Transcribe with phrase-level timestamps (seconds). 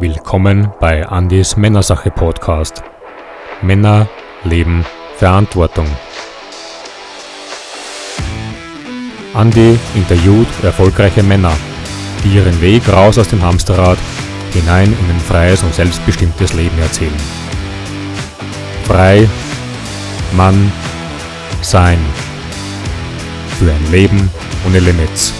[0.00, 2.82] Willkommen bei Andys Männersache Podcast.
[3.62, 4.08] Männer,
[4.42, 4.84] Leben,
[5.16, 5.86] Verantwortung.
[9.36, 11.52] Andy interviewt erfolgreiche Männer,
[12.24, 13.96] die ihren Weg raus aus dem Hamsterrad
[14.52, 17.14] hinein in ein freies und selbstbestimmtes Leben erzählen.
[18.86, 19.28] Frei,
[20.32, 20.72] Mann,
[21.62, 22.00] Sein.
[23.60, 24.28] Für ein Leben
[24.66, 25.32] ohne Limits.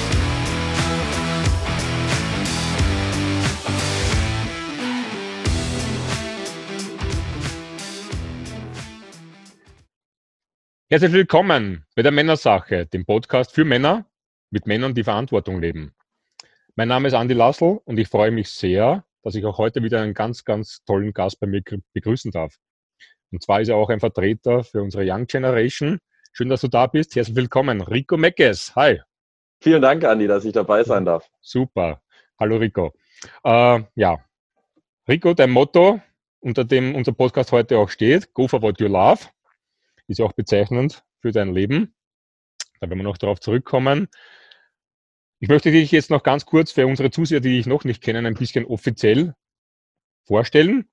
[10.94, 14.06] Herzlich willkommen bei der Männersache, dem Podcast für Männer
[14.50, 15.92] mit Männern, die Verantwortung leben.
[16.76, 20.00] Mein Name ist Andi Lassel und ich freue mich sehr, dass ich auch heute wieder
[20.00, 21.62] einen ganz, ganz tollen Gast bei mir
[21.94, 22.54] begrüßen darf.
[23.32, 25.98] Und zwar ist er auch ein Vertreter für unsere Young Generation.
[26.32, 27.16] Schön, dass du da bist.
[27.16, 28.76] Herzlich willkommen, Rico Meckes.
[28.76, 29.00] Hi.
[29.60, 31.28] Vielen Dank, Andi, dass ich dabei sein darf.
[31.40, 32.02] Super.
[32.38, 32.94] Hallo, Rico.
[33.42, 34.24] Äh, ja,
[35.08, 36.00] Rico, dein Motto,
[36.38, 39.26] unter dem unser Podcast heute auch steht, Go for what you love
[40.08, 41.94] ist ja auch bezeichnend für dein Leben.
[42.80, 44.08] Da werden wir noch darauf zurückkommen.
[45.40, 48.26] Ich möchte dich jetzt noch ganz kurz für unsere Zuseher, die dich noch nicht kennen,
[48.26, 49.34] ein bisschen offiziell
[50.26, 50.88] vorstellen.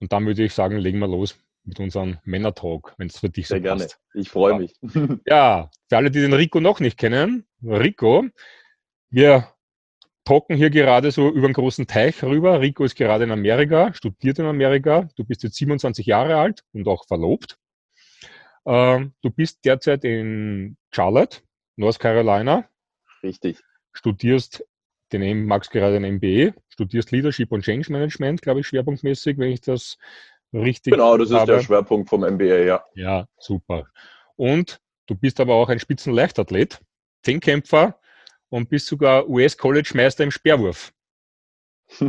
[0.00, 3.48] Und dann würde ich sagen, legen wir los mit unserem Männer-Talk, wenn es für dich
[3.48, 3.88] so Sehr gerne.
[4.12, 4.74] Ich freue mich.
[5.26, 8.26] Ja, für alle, die den Rico noch nicht kennen, Rico,
[9.10, 9.54] wir
[10.24, 12.60] talken hier gerade so über einen großen Teich rüber.
[12.60, 15.08] Rico ist gerade in Amerika, studiert in Amerika.
[15.16, 17.58] Du bist jetzt 27 Jahre alt und auch verlobt.
[18.66, 21.40] Ähm, du bist derzeit in Charlotte,
[21.76, 22.68] North Carolina.
[23.22, 23.62] Richtig.
[23.92, 24.64] Studierst
[25.12, 29.60] den, magst gerade ein MBA, studierst Leadership und Change Management, glaube ich, schwerpunktmäßig, wenn ich
[29.60, 29.98] das
[30.52, 31.52] richtig Genau, das ist habe.
[31.52, 32.84] der Schwerpunkt vom MBA, ja.
[32.94, 33.86] Ja, super.
[34.36, 36.80] Und du bist aber auch ein Spitzenleichtathlet,
[37.22, 37.98] Zehnkämpfer
[38.48, 40.92] und bist sogar US-College-Meister im Speerwurf.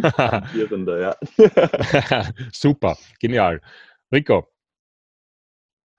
[0.00, 1.16] ja.
[2.52, 3.60] Super, genial.
[4.12, 4.48] Rico,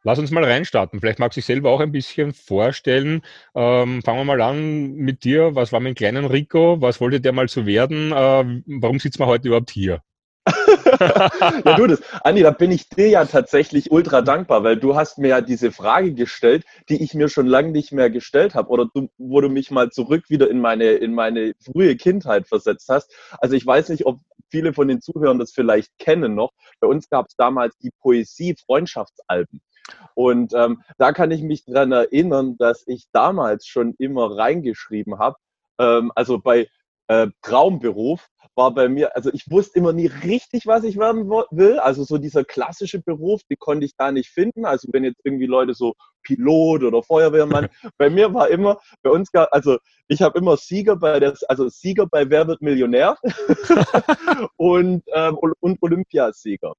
[0.06, 1.00] Lass uns mal reinstarten.
[1.00, 3.24] Vielleicht magst du dich selber auch ein bisschen vorstellen.
[3.56, 5.56] Ähm, fangen wir mal an mit dir.
[5.56, 6.80] Was war mit dem kleinen Rico?
[6.80, 8.12] Was wollte der mal so werden?
[8.12, 10.04] Äh, warum sitzen wir heute überhaupt hier?
[11.00, 15.18] ja, du, das, Andi, da bin ich dir ja tatsächlich ultra dankbar, weil du hast
[15.18, 18.88] mir ja diese Frage gestellt, die ich mir schon lange nicht mehr gestellt habe oder
[18.94, 23.12] du, wo du mich mal zurück wieder in meine, in meine frühe Kindheit versetzt hast.
[23.40, 24.20] Also ich weiß nicht, ob
[24.52, 26.52] viele von den Zuhörern das vielleicht kennen noch.
[26.80, 29.62] Bei uns gab es damals die Poesie-Freundschaftsalben.
[30.14, 35.38] Und ähm, da kann ich mich dran erinnern, dass ich damals schon immer reingeschrieben habe,
[35.80, 36.68] ähm, also bei
[37.08, 41.78] äh, Traumberuf war bei mir, also ich wusste immer nie richtig, was ich werden will.
[41.80, 44.66] Also so dieser klassische Beruf, den konnte ich da nicht finden.
[44.66, 45.94] Also wenn jetzt irgendwie Leute so
[46.24, 50.96] Pilot oder Feuerwehrmann, bei mir war immer, bei uns gab, also ich habe immer Sieger
[50.96, 53.18] bei der, also Sieger bei Wer wird Millionär
[54.56, 56.74] und, ähm, und Olympiasieger.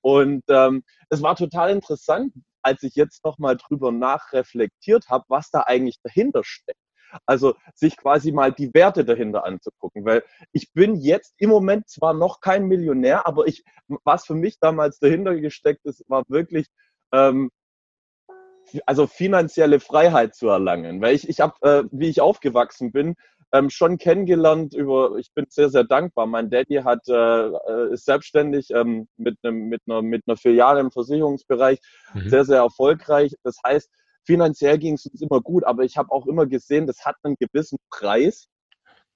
[0.00, 5.62] Und ähm, es war total interessant, als ich jetzt nochmal drüber nachreflektiert habe, was da
[5.62, 6.78] eigentlich dahinter steckt.
[7.26, 12.14] Also sich quasi mal die Werte dahinter anzugucken, weil ich bin jetzt im Moment zwar
[12.14, 13.64] noch kein Millionär, aber ich,
[14.04, 16.68] was für mich damals dahinter gesteckt ist, war wirklich
[17.12, 17.50] ähm,
[18.86, 21.00] also finanzielle Freiheit zu erlangen.
[21.00, 23.16] Weil ich, ich habe, äh, wie ich aufgewachsen bin,
[23.52, 26.26] ähm, schon kennengelernt über, ich bin sehr, sehr dankbar.
[26.26, 30.80] Mein Daddy hat, äh, äh ist selbstständig ähm, mit, einem, mit, einer, mit einer Filiale
[30.80, 31.80] im Versicherungsbereich,
[32.14, 32.28] mhm.
[32.28, 33.34] sehr, sehr erfolgreich.
[33.42, 33.90] Das heißt,
[34.24, 37.36] finanziell ging es uns immer gut, aber ich habe auch immer gesehen, das hat einen
[37.38, 38.48] gewissen Preis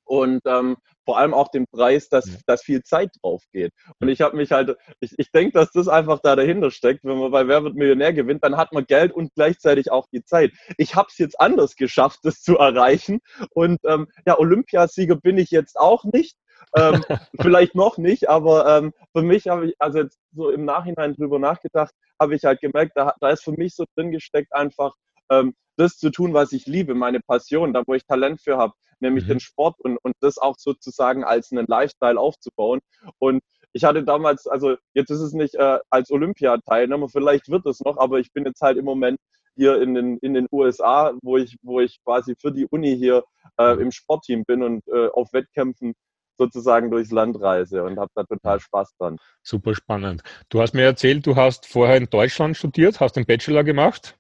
[0.05, 3.73] und ähm, vor allem auch den Preis, dass, dass viel Zeit drauf geht.
[4.01, 7.05] Und ich habe mich halt, ich, ich denke, dass das einfach da dahinter steckt.
[7.05, 10.25] Wenn man bei Wer wird Millionär gewinnt, dann hat man Geld und gleichzeitig auch die
[10.25, 10.53] Zeit.
[10.79, 13.21] Ich habe es jetzt anders geschafft, das zu erreichen.
[13.51, 16.37] Und ähm, ja, Olympiasieger bin ich jetzt auch nicht.
[16.77, 17.05] ähm,
[17.41, 21.39] vielleicht noch nicht, aber ähm, für mich habe ich, also jetzt so im Nachhinein drüber
[21.39, 24.95] nachgedacht, habe ich halt gemerkt, da, da ist für mich so drin gesteckt einfach,
[25.31, 28.75] ähm, das zu tun, was ich liebe, meine Passion, da wo ich Talent für habe,
[29.01, 29.29] nämlich mhm.
[29.29, 32.81] den Sport und, und das auch sozusagen als einen Lifestyle aufzubauen.
[33.19, 33.43] Und
[33.73, 37.99] ich hatte damals, also jetzt ist es nicht äh, als Olympiateilnehmer, vielleicht wird es noch,
[37.99, 39.19] aber ich bin jetzt halt im Moment
[39.57, 43.25] hier in den, in den USA, wo ich, wo ich quasi für die Uni hier
[43.59, 45.95] äh, im Sportteam bin und äh, auf Wettkämpfen
[46.37, 49.19] sozusagen durchs Land reise und habe da total Spaß dran.
[49.43, 50.23] Super spannend.
[50.49, 54.19] Du hast mir erzählt, du hast vorher in Deutschland studiert, hast den Bachelor gemacht.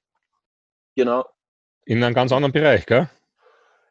[0.96, 1.24] Genau.
[1.86, 3.08] In einem ganz anderen Bereich, gell?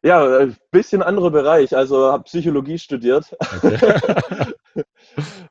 [0.02, 1.74] Ja, ein bisschen anderer Bereich.
[1.74, 3.34] Also habe Psychologie studiert.
[3.40, 3.78] Okay.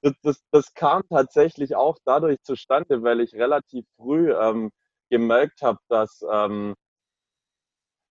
[0.02, 4.72] das, das, das, kam tatsächlich auch dadurch zustande, weil ich relativ früh ähm,
[5.10, 6.76] gemerkt habe, dass ähm,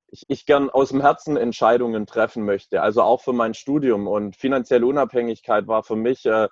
[0.09, 4.09] ich, ich gern aus dem Herzen Entscheidungen treffen möchte, also auch für mein Studium.
[4.09, 6.49] Und finanzielle Unabhängigkeit war für mich äh,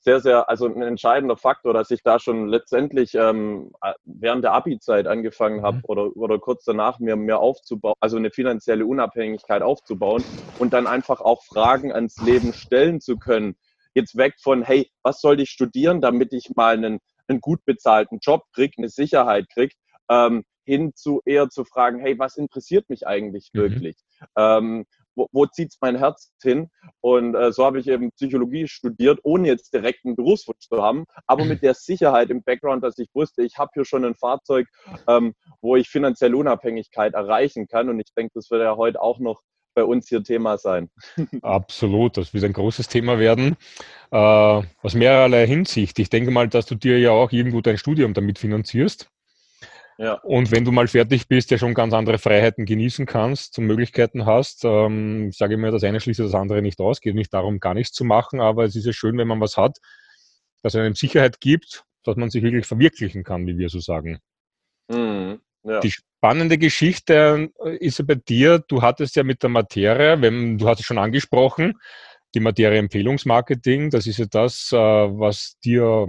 [0.00, 3.72] sehr, sehr, also ein entscheidender Faktor, dass ich da schon letztendlich ähm,
[4.04, 5.84] während der Abi-Zeit angefangen habe mhm.
[5.84, 10.24] oder, oder kurz danach mir mehr aufzubauen, also eine finanzielle Unabhängigkeit aufzubauen
[10.58, 13.56] und dann einfach auch Fragen ans Leben stellen zu können.
[13.92, 18.20] Jetzt weg von, hey, was soll ich studieren, damit ich mal einen, einen gut bezahlten
[18.22, 19.74] Job kriege, eine Sicherheit kriege,
[20.08, 23.58] ähm, hin zu eher zu fragen, hey, was interessiert mich eigentlich mhm.
[23.58, 23.96] wirklich?
[24.36, 26.68] Ähm, wo, wo zieht mein Herz hin?
[27.00, 31.04] Und äh, so habe ich eben Psychologie studiert, ohne jetzt direkt einen Berufswunsch zu haben,
[31.26, 34.66] aber mit der Sicherheit im Background, dass ich wusste, ich habe hier schon ein Fahrzeug,
[35.08, 37.88] ähm, wo ich finanzielle Unabhängigkeit erreichen kann.
[37.88, 39.40] Und ich denke, das wird ja heute auch noch
[39.74, 40.90] bei uns hier Thema sein.
[41.42, 43.56] Absolut, das wird ein großes Thema werden.
[44.10, 45.98] Äh, aus mehrerlei Hinsicht.
[45.98, 49.10] Ich denke mal, dass du dir ja auch irgendwo dein Studium damit finanzierst.
[50.00, 50.14] Ja.
[50.22, 54.24] Und wenn du mal fertig bist, ja schon ganz andere Freiheiten genießen kannst und Möglichkeiten
[54.24, 57.02] hast, ähm, sage ich mir, das eine schließt das andere nicht aus.
[57.02, 59.58] Geht nicht darum, gar nichts zu machen, aber es ist ja schön, wenn man was
[59.58, 59.76] hat,
[60.62, 64.20] das einem Sicherheit gibt, dass man sich wirklich verwirklichen kann, wie wir so sagen.
[64.90, 65.40] Mhm.
[65.64, 65.80] Ja.
[65.80, 70.56] Die spannende Geschichte äh, ist ja bei dir, du hattest ja mit der Materie, wenn,
[70.56, 71.74] du hast es schon angesprochen,
[72.34, 76.06] die Materie Empfehlungsmarketing, das ist ja das, äh, was dir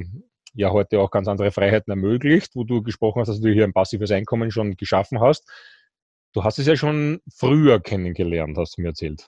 [0.53, 3.73] ja heute auch ganz andere Freiheiten ermöglicht, wo du gesprochen hast, dass du hier ein
[3.73, 5.49] passives Einkommen schon geschaffen hast.
[6.33, 9.27] Du hast es ja schon früher kennengelernt, hast du mir erzählt.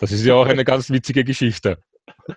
[0.00, 1.78] Das ist ja auch eine ganz witzige Geschichte.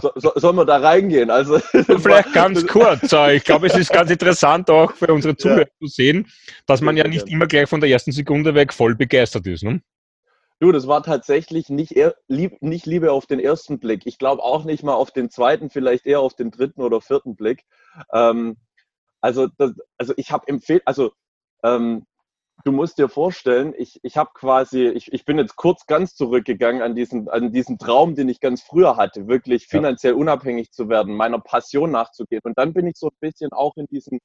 [0.00, 1.30] So, so, sollen wir da reingehen?
[1.30, 1.58] Also,
[1.98, 3.02] Vielleicht ganz kurz.
[3.02, 5.78] Ich glaube, es ist ganz interessant auch für unsere Zuhörer ja.
[5.80, 6.26] zu sehen,
[6.66, 9.64] dass man ja nicht immer gleich von der ersten Sekunde weg voll begeistert ist.
[9.64, 9.82] Ne?
[10.62, 14.02] Du, das war tatsächlich nicht, eher, lieb, nicht Liebe auf den ersten Blick.
[14.06, 17.34] Ich glaube auch nicht mal auf den zweiten, vielleicht eher auf den dritten oder vierten
[17.34, 17.64] Blick.
[18.12, 18.58] Ähm,
[19.20, 21.10] also, das, also ich habe empfehlt, also
[21.64, 22.06] ähm,
[22.64, 26.80] du musst dir vorstellen, ich, ich habe quasi, ich, ich bin jetzt kurz ganz zurückgegangen
[26.80, 30.18] an diesen, an diesen Traum, den ich ganz früher hatte, wirklich finanziell ja.
[30.20, 32.42] unabhängig zu werden, meiner Passion nachzugehen.
[32.44, 34.20] Und dann bin ich so ein bisschen auch in diesen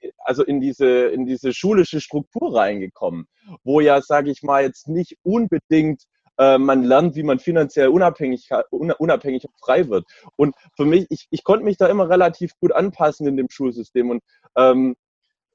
[0.00, 3.26] in, also in diese, in diese schulische Struktur reingekommen,
[3.64, 6.02] wo ja, sage ich mal, jetzt nicht unbedingt
[6.38, 10.04] äh, man lernt, wie man finanziell unabhängig, unabhängig und frei wird.
[10.36, 14.10] Und für mich, ich, ich konnte mich da immer relativ gut anpassen in dem Schulsystem
[14.10, 14.22] und
[14.56, 14.94] ähm,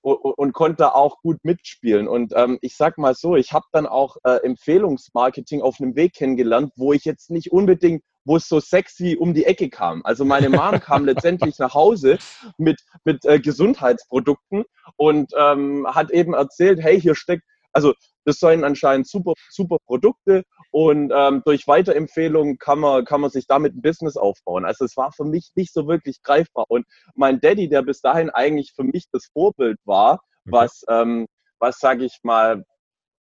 [0.02, 2.08] und, und konnte da auch gut mitspielen.
[2.08, 6.14] Und ähm, ich sag mal so, ich habe dann auch äh, Empfehlungsmarketing auf einem Weg
[6.14, 10.02] kennengelernt, wo ich jetzt nicht unbedingt wo es so sexy um die Ecke kam.
[10.04, 12.18] Also meine Mom kam letztendlich nach Hause
[12.58, 14.64] mit, mit äh, Gesundheitsprodukten
[14.98, 17.94] und ähm, hat eben erzählt, hey, hier steckt, also
[18.25, 23.48] das seien anscheinend super, super Produkte und ähm, durch Weiterempfehlungen kann man, kann man sich
[23.48, 24.66] damit ein Business aufbauen.
[24.66, 26.66] Also es war für mich nicht so wirklich greifbar.
[26.70, 26.86] Und
[27.16, 30.22] mein Daddy, der bis dahin eigentlich für mich das Vorbild war, okay.
[30.46, 31.28] was, ähm,
[31.60, 32.64] was sage ich mal,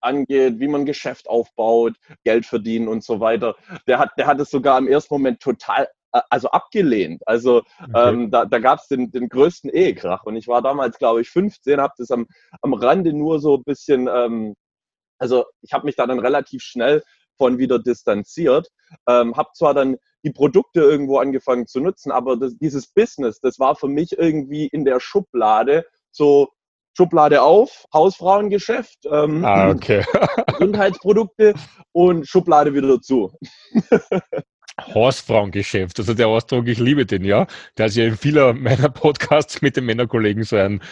[0.01, 3.57] angeht, wie man Geschäft aufbaut, Geld verdienen und so weiter.
[3.87, 7.23] Der hat, der hat es sogar im ersten Moment total äh, also abgelehnt.
[7.27, 8.09] Also okay.
[8.09, 10.25] ähm, da, da gab es den, den größten Ehekrach.
[10.25, 12.27] Und ich war damals, glaube ich, 15, habe das am,
[12.63, 14.55] am Rande nur so ein bisschen, ähm,
[15.19, 17.03] also ich habe mich da dann relativ schnell
[17.37, 18.69] von wieder distanziert.
[19.09, 23.59] Ähm, habe zwar dann die Produkte irgendwo angefangen zu nutzen, aber das, dieses Business, das
[23.59, 26.49] war für mich irgendwie in der Schublade so
[26.99, 30.05] Schublade auf, Hausfrauengeschäft, ähm, ah, okay.
[30.49, 31.55] Gesundheitsprodukte
[31.93, 33.33] und Schublade wieder zu.
[34.81, 37.47] Hausfrauengeschäft, also der Ausdruck, ich liebe den, ja.
[37.77, 40.83] Der ist ja in vieler meiner Podcasts mit den Männerkollegen so ein,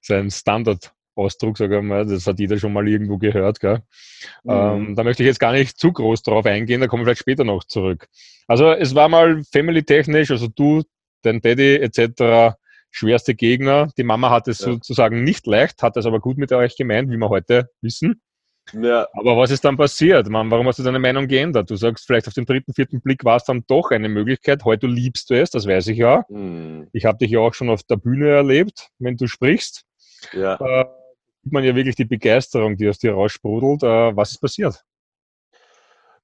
[0.00, 2.06] so ein Standard-Ausdruck, sage ich mal.
[2.06, 3.82] Das hat jeder schon mal irgendwo gehört, gell?
[4.42, 4.50] Mhm.
[4.50, 7.20] Ähm, da möchte ich jetzt gar nicht zu groß drauf eingehen, da kommen wir vielleicht
[7.20, 8.08] später noch zurück.
[8.48, 10.82] Also es war mal family-technisch, also du,
[11.22, 12.56] dein Daddy etc.,
[12.92, 13.88] schwerste Gegner.
[13.96, 14.66] Die Mama hat es ja.
[14.66, 18.22] sozusagen nicht leicht, hat es aber gut mit euch gemeint, wie wir heute wissen.
[18.72, 19.08] Ja.
[19.14, 20.28] Aber was ist dann passiert?
[20.28, 21.68] Man, warum hast du deine Meinung geändert?
[21.68, 24.64] Du sagst, vielleicht auf den dritten, vierten Blick war es dann doch eine Möglichkeit.
[24.64, 26.24] Heute liebst du es, das weiß ich ja.
[26.28, 26.88] Mhm.
[26.92, 29.84] Ich habe dich ja auch schon auf der Bühne erlebt, wenn du sprichst.
[30.32, 30.54] Ja.
[30.54, 30.84] Äh,
[31.42, 33.82] sieht man ja wirklich die Begeisterung, die aus dir raussprudelt.
[33.82, 34.84] Äh, was ist passiert?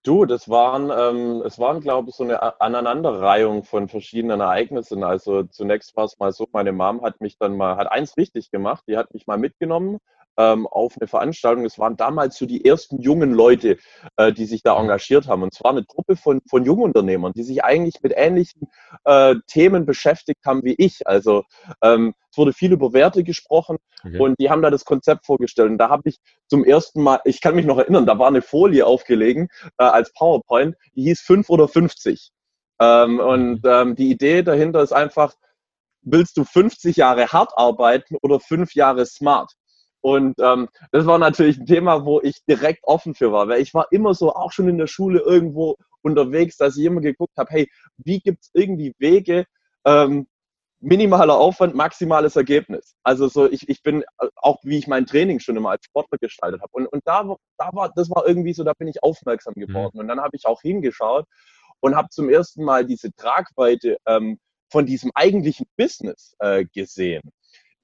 [0.04, 5.02] Du, das waren, ähm, es waren, glaube ich, so eine Aneinanderreihung von verschiedenen Ereignissen.
[5.04, 8.50] Also zunächst war es mal so, meine Mom hat mich dann mal, hat eins richtig
[8.50, 9.98] gemacht, die hat mich mal mitgenommen
[10.42, 11.64] auf eine Veranstaltung.
[11.64, 13.78] Es waren damals so die ersten jungen Leute,
[14.16, 14.82] äh, die sich da mhm.
[14.82, 15.42] engagiert haben.
[15.42, 18.68] Und zwar eine Truppe von, von Jungunternehmern, die sich eigentlich mit ähnlichen
[19.04, 21.06] äh, Themen beschäftigt haben wie ich.
[21.06, 21.44] Also
[21.82, 24.18] ähm, es wurde viel über Werte gesprochen okay.
[24.18, 25.70] und die haben da das Konzept vorgestellt.
[25.70, 28.42] Und da habe ich zum ersten Mal, ich kann mich noch erinnern, da war eine
[28.42, 32.30] Folie aufgelegen äh, als PowerPoint, die hieß 5 oder 50.
[32.80, 33.70] Ähm, und mhm.
[33.70, 35.34] ähm, die Idee dahinter ist einfach,
[36.02, 39.52] willst du 50 Jahre hart arbeiten oder 5 Jahre smart?
[40.00, 43.74] Und ähm, das war natürlich ein Thema, wo ich direkt offen für war, weil ich
[43.74, 47.50] war immer so, auch schon in der Schule irgendwo unterwegs, dass ich immer geguckt habe,
[47.50, 49.44] hey, wie gibt es irgendwie Wege,
[49.84, 50.26] ähm,
[50.80, 52.94] minimaler Aufwand, maximales Ergebnis.
[53.02, 56.18] Also so, ich, ich bin äh, auch, wie ich mein Training schon immer als Sportler
[56.18, 56.70] gestaltet habe.
[56.72, 57.24] Und, und da,
[57.56, 59.66] da war, das war irgendwie so, da bin ich aufmerksam mhm.
[59.66, 59.92] geworden.
[59.94, 60.00] Mhm.
[60.00, 61.26] Und dann habe ich auch hingeschaut
[61.80, 64.38] und habe zum ersten Mal diese Tragweite ähm,
[64.70, 67.22] von diesem eigentlichen Business äh, gesehen.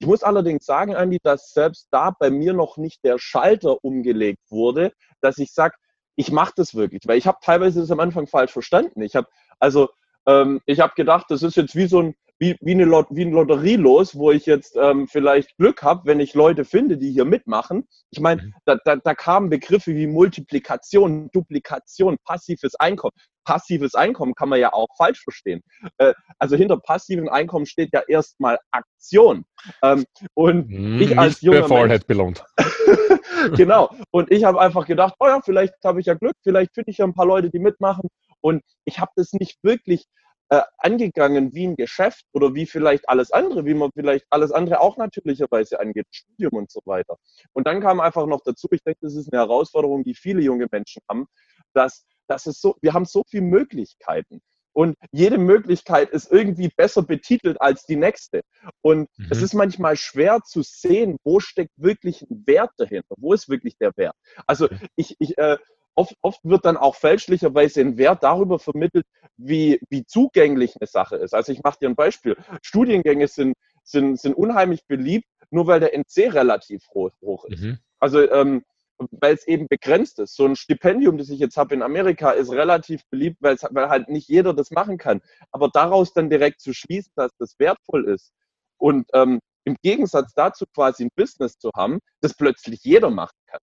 [0.05, 4.43] Ich muss allerdings sagen, Andi, dass selbst da bei mir noch nicht der Schalter umgelegt
[4.51, 5.73] wurde, dass ich sage,
[6.15, 9.01] ich mache das wirklich, weil ich habe teilweise das am Anfang falsch verstanden.
[9.01, 9.89] Ich habe also
[10.27, 13.25] ähm, ich habe gedacht, das ist jetzt wie so ein wie, wie, eine Lot wie
[13.25, 17.25] ein Lotterielos, wo ich jetzt ähm, vielleicht Glück habe, wenn ich Leute finde, die hier
[17.25, 17.87] mitmachen.
[18.11, 18.53] Ich meine, mhm.
[18.65, 23.13] da, da, da kamen Begriffe wie Multiplikation, Duplikation, passives Einkommen.
[23.45, 25.61] Passives Einkommen kann man ja auch falsch verstehen.
[25.97, 29.45] Äh, also hinter passivem Einkommen steht ja erstmal Aktion.
[29.81, 32.43] Ähm, und hm, ich als junger Mensch, belohnt.
[33.55, 33.89] genau.
[34.11, 36.97] Und ich habe einfach gedacht, oh ja, vielleicht habe ich ja Glück, vielleicht finde ich
[36.97, 38.09] ja ein paar Leute, die mitmachen.
[38.41, 40.05] Und ich habe das nicht wirklich
[40.49, 44.79] äh, angegangen wie ein Geschäft oder wie vielleicht alles andere, wie man vielleicht alles andere
[44.79, 47.17] auch natürlicherweise angeht, Studium und so weiter.
[47.53, 50.67] Und dann kam einfach noch dazu, ich denke, das ist eine Herausforderung, die viele junge
[50.71, 51.25] Menschen haben,
[51.73, 54.41] dass, dass es so, wir haben so viele Möglichkeiten.
[54.73, 58.41] Und jede Möglichkeit ist irgendwie besser betitelt als die nächste.
[58.81, 59.27] Und mhm.
[59.29, 63.15] es ist manchmal schwer zu sehen, wo steckt wirklich ein Wert dahinter.
[63.17, 64.15] Wo ist wirklich der Wert?
[64.45, 64.67] Also
[64.97, 65.57] ich, ich, äh,
[65.95, 69.05] oft, oft wird dann auch fälschlicherweise ein Wert darüber vermittelt,
[69.37, 71.33] wie, wie zugänglich eine Sache ist.
[71.33, 72.35] Also ich mache dir ein Beispiel.
[72.61, 77.63] Studiengänge sind, sind, sind unheimlich beliebt, nur weil der NC relativ hoch, hoch ist.
[77.63, 77.79] Mhm.
[77.99, 78.63] Also ähm,
[79.11, 80.35] weil es eben begrenzt ist.
[80.35, 83.57] So ein Stipendium, das ich jetzt habe in Amerika, ist relativ beliebt, weil
[83.89, 85.21] halt nicht jeder das machen kann.
[85.51, 88.33] Aber daraus dann direkt zu schließen, dass das wertvoll ist
[88.77, 93.59] und ähm, im Gegensatz dazu quasi ein Business zu haben, das plötzlich jeder machen kann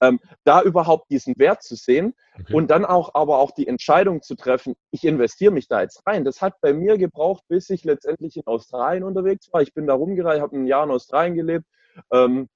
[0.00, 2.54] ähm, da überhaupt diesen Wert zu sehen okay.
[2.54, 6.24] und dann auch aber auch die Entscheidung zu treffen, ich investiere mich da jetzt rein.
[6.24, 9.62] Das hat bei mir gebraucht, bis ich letztendlich in Australien unterwegs war.
[9.62, 11.66] Ich bin da rumgereist, habe ein Jahr in Australien gelebt,
[12.12, 12.48] ähm,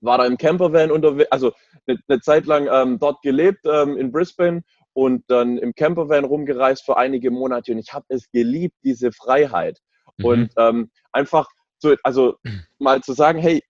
[0.00, 1.52] war da im Campervan unterwegs, also
[1.86, 4.62] eine, eine, Zeit lang ähm, dort gelebt ähm, in Brisbane
[4.92, 9.78] und dann im Campervan rumgereist für einige Monate und ich habe es geliebt, diese Freiheit.
[10.16, 10.24] Mhm.
[10.24, 11.48] Und ähm, einfach
[11.78, 12.36] so, also
[12.78, 13.62] mal zu sagen, hey,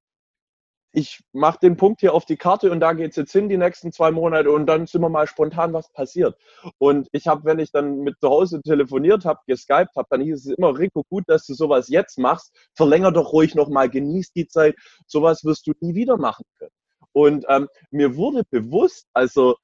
[0.97, 3.59] ich mache den Punkt hier auf die Karte und da geht es jetzt hin die
[3.59, 6.39] nächsten zwei Monate und dann sind wir mal spontan, was passiert.
[6.79, 10.47] Und ich habe, wenn ich dann mit zu Hause telefoniert habe, geskypt habe, dann hieß
[10.47, 14.47] es immer, Rico, gut, dass du sowas jetzt machst, verlänger doch ruhig nochmal, genieß die
[14.47, 14.75] Zeit,
[15.07, 16.73] sowas wirst du nie wieder machen können.
[17.13, 19.57] Und ähm, mir wurde bewusst, also,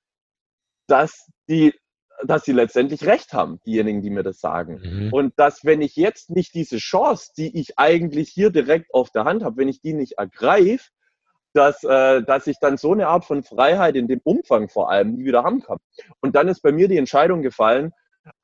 [0.86, 1.72] dass die
[2.24, 4.80] dass sie letztendlich recht haben, diejenigen, die mir das sagen.
[4.80, 5.12] Mhm.
[5.12, 9.24] Und dass, wenn ich jetzt nicht diese Chance, die ich eigentlich hier direkt auf der
[9.24, 10.90] Hand habe, wenn ich die nicht ergreife,
[11.52, 15.14] dass, äh, dass ich dann so eine Art von Freiheit in dem Umfang vor allem
[15.14, 15.78] nie wieder haben kann.
[16.20, 17.92] Und dann ist bei mir die Entscheidung gefallen,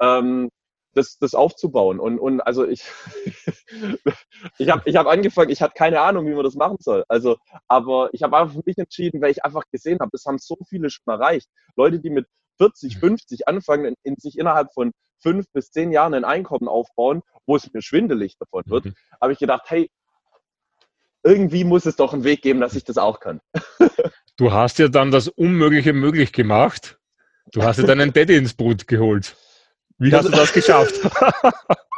[0.00, 0.50] ähm,
[0.94, 2.00] das, das aufzubauen.
[2.00, 2.82] Und, und also ich,
[4.58, 7.04] ich habe ich hab angefangen, ich hatte keine Ahnung, wie man das machen soll.
[7.08, 7.36] Also,
[7.68, 10.56] aber ich habe einfach für mich entschieden, weil ich einfach gesehen habe, das haben so
[10.68, 11.48] viele schon erreicht.
[11.76, 12.26] Leute, die mit
[12.58, 13.44] 40, 50 mhm.
[13.46, 17.72] anfangen, in, in sich innerhalb von fünf bis zehn Jahren ein Einkommen aufbauen, wo es
[17.72, 18.94] mir schwindelig davon wird, mhm.
[19.20, 19.90] habe ich gedacht, hey,
[21.22, 23.40] irgendwie muss es doch einen Weg geben, dass ich das auch kann.
[24.40, 27.00] Du hast ja dann das Unmögliche möglich gemacht.
[27.50, 29.36] Du hast ja deinen Daddy ins Brut geholt.
[29.98, 30.94] Wie hast du das geschafft?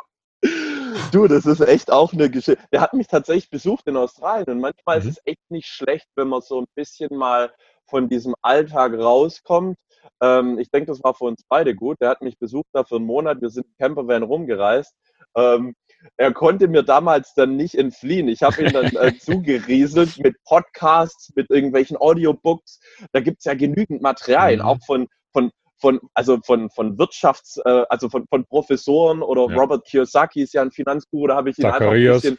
[1.13, 2.63] Du, das ist echt auch eine Geschichte.
[2.73, 5.09] Der hat mich tatsächlich besucht in Australien und manchmal mhm.
[5.09, 7.53] ist es echt nicht schlecht, wenn man so ein bisschen mal
[7.87, 9.77] von diesem Alltag rauskommt.
[10.23, 12.01] Ähm, ich denke, das war für uns beide gut.
[12.01, 13.41] Der hat mich besucht da für einen Monat.
[13.41, 14.95] Wir sind im Campervan rumgereist.
[15.37, 15.75] Ähm,
[16.17, 18.29] er konnte mir damals dann nicht entfliehen.
[18.29, 22.81] Ich habe ihn dann äh, zugerieselt mit Podcasts, mit irgendwelchen Audiobooks.
[23.13, 24.67] Da gibt es ja genügend Materialien, mhm.
[24.67, 29.61] auch von, von, von, also von, von Wirtschafts-, äh, also von, von Professoren oder ja.
[29.61, 32.25] Robert Kiyosaki ist ja ein Finanzguru, da habe ich ihn Zacharias.
[32.25, 32.39] einfach ein bisschen.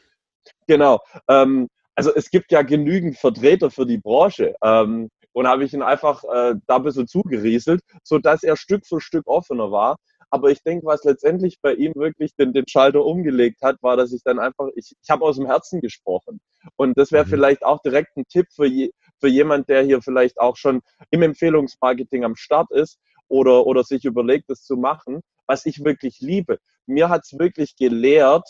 [0.67, 0.99] Genau.
[1.27, 4.55] Ähm, also es gibt ja genügend Vertreter für die Branche.
[4.63, 8.99] Ähm, und habe ich ihn einfach äh, da ein bisschen zugerieselt, sodass er Stück für
[8.99, 9.97] Stück offener war.
[10.31, 14.13] Aber ich denke, was letztendlich bei ihm wirklich den, den Schalter umgelegt hat, war, dass
[14.13, 16.39] ich dann einfach, ich, ich habe aus dem Herzen gesprochen.
[16.77, 17.29] Und das wäre mhm.
[17.29, 21.21] vielleicht auch direkt ein Tipp für, je, für jemand, der hier vielleicht auch schon im
[21.21, 22.97] Empfehlungsmarketing am Start ist
[23.27, 26.59] oder, oder sich überlegt, das zu machen, was ich wirklich liebe.
[26.85, 28.47] Mir hat es wirklich gelehrt,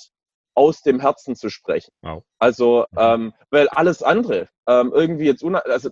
[0.54, 1.92] aus dem Herzen zu sprechen.
[2.02, 2.24] Wow.
[2.38, 2.98] Also, mhm.
[3.00, 5.90] ähm, weil alles andere ähm, irgendwie jetzt, also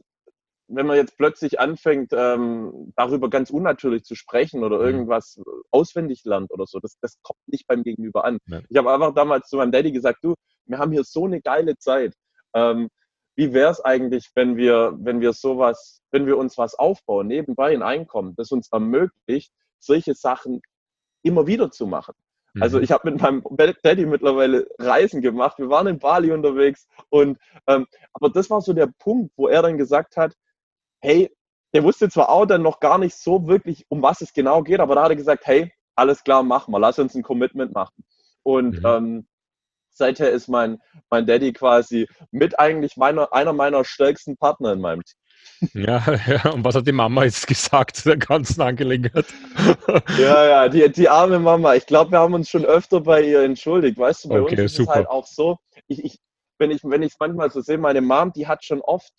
[0.69, 4.85] wenn man jetzt plötzlich anfängt, ähm, darüber ganz unnatürlich zu sprechen oder mhm.
[4.85, 8.37] irgendwas auswendig lernt oder so, das, das kommt nicht beim Gegenüber an.
[8.47, 8.61] Ja.
[8.69, 10.35] Ich habe einfach damals zu meinem Daddy gesagt, du,
[10.65, 12.13] wir haben hier so eine geile Zeit.
[12.53, 12.89] Ähm,
[13.35, 17.73] wie wäre es eigentlich, wenn wir, wenn wir sowas, wenn wir uns was aufbauen, nebenbei
[17.73, 20.61] ein Einkommen, das uns ermöglicht, solche Sachen
[21.23, 22.13] immer wieder zu machen.
[22.59, 22.83] Also mhm.
[22.83, 23.43] ich habe mit meinem
[23.83, 25.57] Daddy mittlerweile Reisen gemacht.
[25.57, 29.61] Wir waren in Bali unterwegs und ähm, aber das war so der Punkt, wo er
[29.61, 30.35] dann gesagt hat,
[31.01, 31.29] hey,
[31.73, 34.79] der wusste zwar auch dann noch gar nicht so wirklich, um was es genau geht,
[34.79, 38.03] aber da hat er gesagt, hey, alles klar, mach mal, lass uns ein Commitment machen.
[38.43, 38.85] Und mhm.
[38.85, 39.27] ähm,
[39.91, 40.79] seither ist mein,
[41.09, 45.19] mein Daddy quasi mit eigentlich meiner, einer meiner stärksten Partner in meinem Team.
[45.73, 49.25] Ja, ja, und was hat die Mama jetzt gesagt zu der ganzen Angelegenheit?
[50.17, 51.75] Ja, ja, die, die arme Mama.
[51.75, 53.97] Ich glaube, wir haben uns schon öfter bei ihr entschuldigt.
[53.97, 54.91] Weißt du, bei okay, uns ist super.
[54.91, 56.19] es halt auch so, ich, ich,
[56.57, 59.11] wenn ich wenn es manchmal so sehe, meine Mom, die hat schon oft,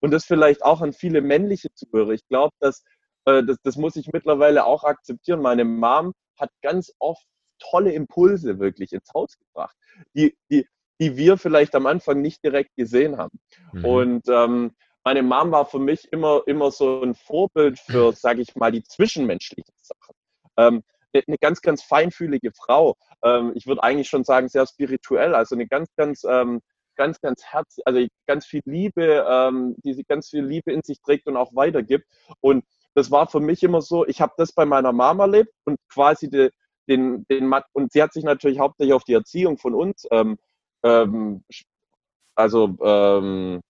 [0.00, 2.82] und das vielleicht auch an viele männliche Zuhörer, ich glaube, dass,
[3.24, 7.24] äh, das, das muss ich mittlerweile auch akzeptieren, meine Mom hat ganz oft
[7.58, 9.76] tolle Impulse wirklich ins Haus gebracht,
[10.14, 10.66] die, die,
[11.00, 13.38] die wir vielleicht am Anfang nicht direkt gesehen haben.
[13.72, 13.84] Mhm.
[13.84, 14.72] Und ähm,
[15.04, 18.82] meine Mom war für mich immer, immer so ein Vorbild für, sage ich mal, die
[18.82, 20.14] zwischenmenschlichen Sachen.
[20.56, 20.82] Ähm,
[21.14, 22.96] eine ganz, ganz feinfühlige Frau.
[23.24, 25.34] Ähm, ich würde eigentlich schon sagen, sehr spirituell.
[25.34, 26.60] Also eine ganz, ganz, ähm,
[26.98, 31.00] ganz, ganz Herz, also ganz viel Liebe, ähm, die sie ganz viel Liebe in sich
[31.00, 32.06] trägt und auch weitergibt.
[32.40, 32.64] Und
[32.94, 36.28] das war für mich immer so, ich habe das bei meiner Mama erlebt und quasi
[36.28, 36.50] de,
[36.88, 40.36] den, den, und sie hat sich natürlich hauptsächlich auf die Erziehung von uns, ähm,
[40.82, 41.44] ähm,
[42.34, 43.60] also ähm,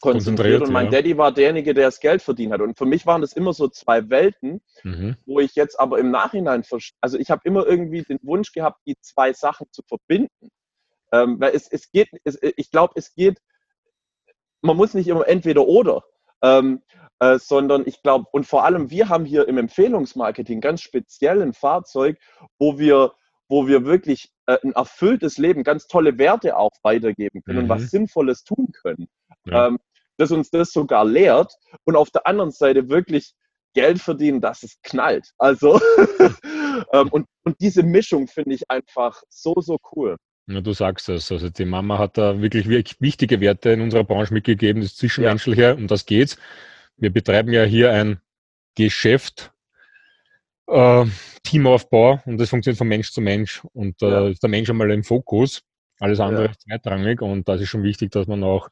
[0.00, 0.92] konzentriert und mein ja.
[0.92, 2.60] Daddy war derjenige, der das Geld verdient hat.
[2.60, 5.16] Und für mich waren das immer so zwei Welten, mhm.
[5.24, 6.62] wo ich jetzt aber im Nachhinein,
[7.00, 10.50] also ich habe immer irgendwie den Wunsch gehabt, die zwei Sachen zu verbinden.
[11.12, 13.40] Ähm, weil es, es geht, es, ich glaube, es geht,
[14.62, 16.02] man muss nicht immer entweder oder,
[16.42, 16.82] ähm,
[17.20, 21.54] äh, sondern ich glaube, und vor allem wir haben hier im Empfehlungsmarketing ganz speziell ein
[21.54, 22.18] Fahrzeug,
[22.58, 23.12] wo wir
[23.48, 27.64] wo wir wirklich äh, ein erfülltes Leben, ganz tolle Werte auch weitergeben können mhm.
[27.64, 27.86] und was mhm.
[27.86, 29.08] Sinnvolles tun können
[29.46, 29.68] ja.
[29.68, 29.78] ähm,
[30.18, 33.34] dass uns das sogar lehrt und auf der anderen Seite wirklich
[33.74, 35.32] Geld verdienen, dass es knallt.
[35.36, 35.78] Also,
[36.92, 40.16] ähm, und, und diese Mischung finde ich einfach so, so cool.
[40.48, 41.32] Ja, du sagst es.
[41.32, 45.62] Also die Mama hat da wirklich, wirklich wichtige Werte in unserer Branche mitgegeben, das Zwischenmenschliche,
[45.62, 45.74] ja.
[45.74, 46.36] um das geht's.
[46.96, 48.20] Wir betreiben ja hier ein
[48.76, 49.52] Geschäft,
[50.68, 51.04] äh,
[51.42, 54.28] Teamaufbau und das funktioniert von Mensch zu Mensch und äh, ja.
[54.28, 55.62] ist der Mensch einmal im Fokus,
[55.98, 56.50] alles andere ja.
[56.50, 58.68] ist zweitrangig und das ist schon wichtig, dass man auch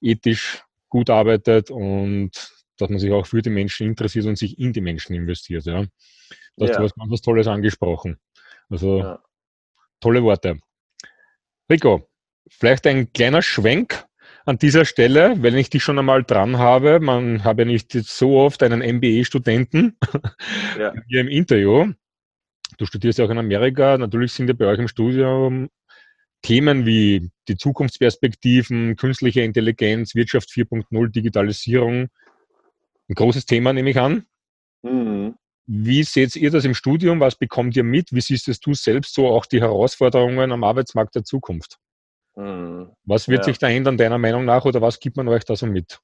[0.00, 2.30] ethisch gut arbeitet und
[2.78, 5.64] dass man sich auch für die Menschen interessiert und sich in die Menschen investiert.
[5.66, 5.84] Ja.
[6.56, 6.78] Da hast ja.
[6.78, 8.18] du was ganz was Tolles angesprochen.
[8.68, 9.18] Also
[10.00, 10.58] tolle Worte.
[11.70, 12.08] Rico,
[12.48, 14.04] vielleicht ein kleiner Schwenk
[14.44, 16.98] an dieser Stelle, weil ich dich schon einmal dran habe.
[16.98, 19.96] Man habe ja nicht so oft einen MBE-Studenten
[20.78, 20.92] ja.
[21.08, 21.92] hier im Interview.
[22.78, 23.96] Du studierst ja auch in Amerika.
[23.98, 25.68] Natürlich sind ja bei euch im Studium
[26.42, 32.08] Themen wie die Zukunftsperspektiven, künstliche Intelligenz, Wirtschaft 4.0, Digitalisierung
[33.10, 34.24] ein großes Thema, nehme ich an.
[34.82, 35.34] Mhm.
[35.72, 37.20] Wie seht ihr das im Studium?
[37.20, 38.12] Was bekommt ihr mit?
[38.12, 41.78] Wie siehst du selbst so auch die Herausforderungen am Arbeitsmarkt der Zukunft?
[42.34, 42.90] Mhm.
[43.04, 43.44] Was wird ja.
[43.44, 46.00] sich da ändern, deiner Meinung nach, oder was gibt man euch da so mit?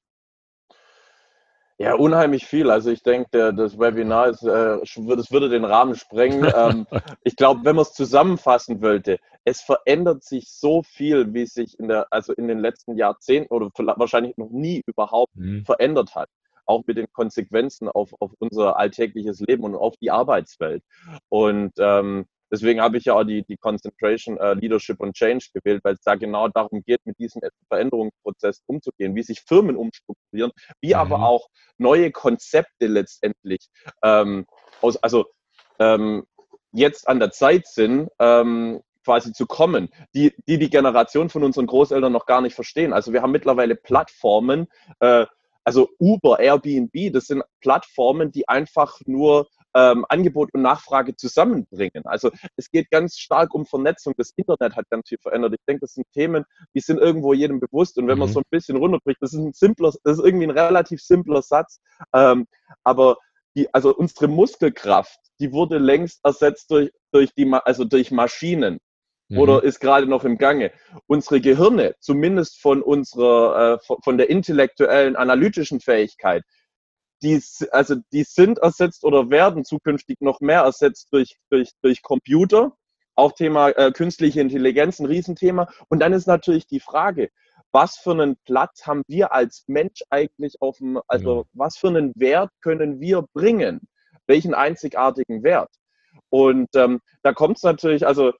[1.78, 2.70] Ja, unheimlich viel.
[2.70, 4.78] Also ich denke, das Webinar ist, äh,
[5.16, 6.44] das würde den Rahmen sprengen.
[6.56, 6.86] ähm,
[7.24, 11.88] ich glaube, wenn man es zusammenfassen wollte, es verändert sich so viel, wie sich in
[11.88, 15.64] der, also in den letzten Jahrzehnten oder wahrscheinlich noch nie überhaupt mhm.
[15.64, 16.28] verändert hat.
[16.66, 20.82] Auch mit den Konsequenzen auf, auf unser alltägliches Leben und auf die Arbeitswelt.
[21.28, 25.82] Und ähm, Deswegen habe ich ja auch die, die Concentration uh, Leadership und Change gewählt,
[25.82, 30.94] weil es da genau darum geht, mit diesem Veränderungsprozess umzugehen, wie sich Firmen umstrukturieren, wie
[30.94, 31.00] mhm.
[31.00, 33.68] aber auch neue Konzepte letztendlich
[34.02, 34.46] ähm,
[34.80, 35.26] aus, also
[35.78, 36.24] ähm,
[36.72, 41.66] jetzt an der Zeit sind, ähm, quasi zu kommen, die, die die Generation von unseren
[41.66, 42.92] Großeltern noch gar nicht verstehen.
[42.92, 44.66] Also wir haben mittlerweile Plattformen,
[44.98, 45.26] äh,
[45.66, 52.04] also Uber, Airbnb, das sind Plattformen, die einfach nur ähm, Angebot und Nachfrage zusammenbringen.
[52.04, 54.14] Also es geht ganz stark um Vernetzung.
[54.16, 55.54] Das Internet hat ganz viel verändert.
[55.54, 57.98] Ich denke, das sind Themen, die sind irgendwo jedem bewusst.
[57.98, 58.20] Und wenn mhm.
[58.20, 61.42] man so ein bisschen runterbricht, das ist ein simpler, das ist irgendwie ein relativ simpler
[61.42, 61.80] Satz.
[62.14, 62.46] Ähm,
[62.84, 63.16] aber
[63.56, 68.78] die, also unsere Muskelkraft, die wurde längst ersetzt durch, durch die, also durch Maschinen
[69.28, 69.38] mhm.
[69.38, 70.72] oder ist gerade noch im Gange.
[71.06, 76.42] Unsere Gehirne, zumindest von unserer, äh, von der intellektuellen, analytischen Fähigkeit,
[77.22, 82.72] die, also die sind ersetzt oder werden zukünftig noch mehr ersetzt durch, durch, durch Computer.
[83.14, 85.68] Auch Thema äh, künstliche Intelligenz, ein Riesenthema.
[85.88, 87.30] Und dann ist natürlich die Frage,
[87.72, 91.44] was für einen Platz haben wir als Mensch eigentlich auf dem, also ja.
[91.54, 93.80] was für einen Wert können wir bringen?
[94.26, 95.70] Welchen einzigartigen Wert?
[96.28, 98.32] Und ähm, da kommt es natürlich, also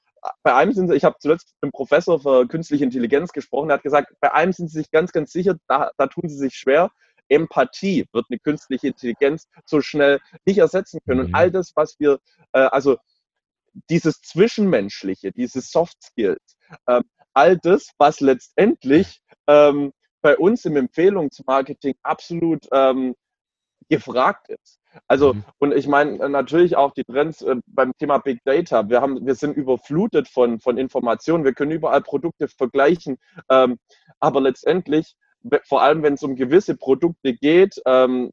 [0.43, 3.77] bei einem sind sie, ich habe zuletzt mit einem Professor für künstliche Intelligenz gesprochen, der
[3.77, 6.55] hat gesagt, bei einem sind sie sich ganz, ganz sicher, da, da tun sie sich
[6.55, 6.91] schwer.
[7.29, 11.21] Empathie wird eine künstliche Intelligenz so schnell nicht ersetzen können.
[11.21, 11.27] Mhm.
[11.27, 12.19] Und all das, was wir,
[12.53, 12.99] äh, also
[13.91, 17.01] dieses Zwischenmenschliche, diese Soft Skills, äh,
[17.35, 23.15] all das, was letztendlich ähm, bei uns im Empfehlungsmarketing absolut ähm,
[23.89, 24.81] gefragt ist.
[25.09, 25.45] Also, mhm.
[25.59, 28.89] und ich meine äh, natürlich auch die Trends äh, beim Thema Big Data.
[28.89, 31.45] Wir, haben, wir sind überflutet von, von Informationen.
[31.45, 33.19] Wir können überall Produkte vergleichen.
[33.51, 33.79] Ähm,
[34.21, 35.15] aber letztendlich,
[35.65, 38.31] vor allem wenn es um gewisse Produkte geht, ähm,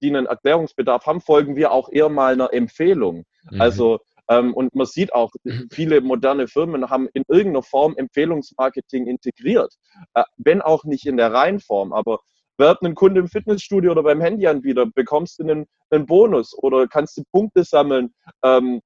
[0.00, 3.24] die einen Erklärungsbedarf haben, folgen wir auch eher mal einer Empfehlung.
[3.50, 3.60] Mhm.
[3.60, 5.68] Also, ähm, und man sieht auch, mhm.
[5.70, 9.74] viele moderne Firmen haben in irgendeiner Form Empfehlungsmarketing integriert.
[10.14, 12.20] Äh, wenn auch nicht in der Reihenform, aber
[12.58, 17.16] wird ein Kunde im Fitnessstudio oder beim Handyanbieter, bekommst du einen, einen Bonus oder kannst
[17.16, 18.80] du Punkte sammeln ähm,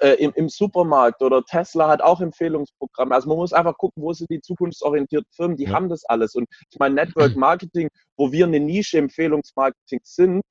[0.00, 3.14] äh, im, im, Supermarkt oder Tesla hat auch Empfehlungsprogramme.
[3.14, 5.72] Also man muss einfach gucken, wo sind die zukunftsorientierten Firmen, die ja.
[5.72, 6.34] haben das alles.
[6.34, 10.42] Und ich meine, Network Marketing, wo wir eine Nische Empfehlungsmarketing sind,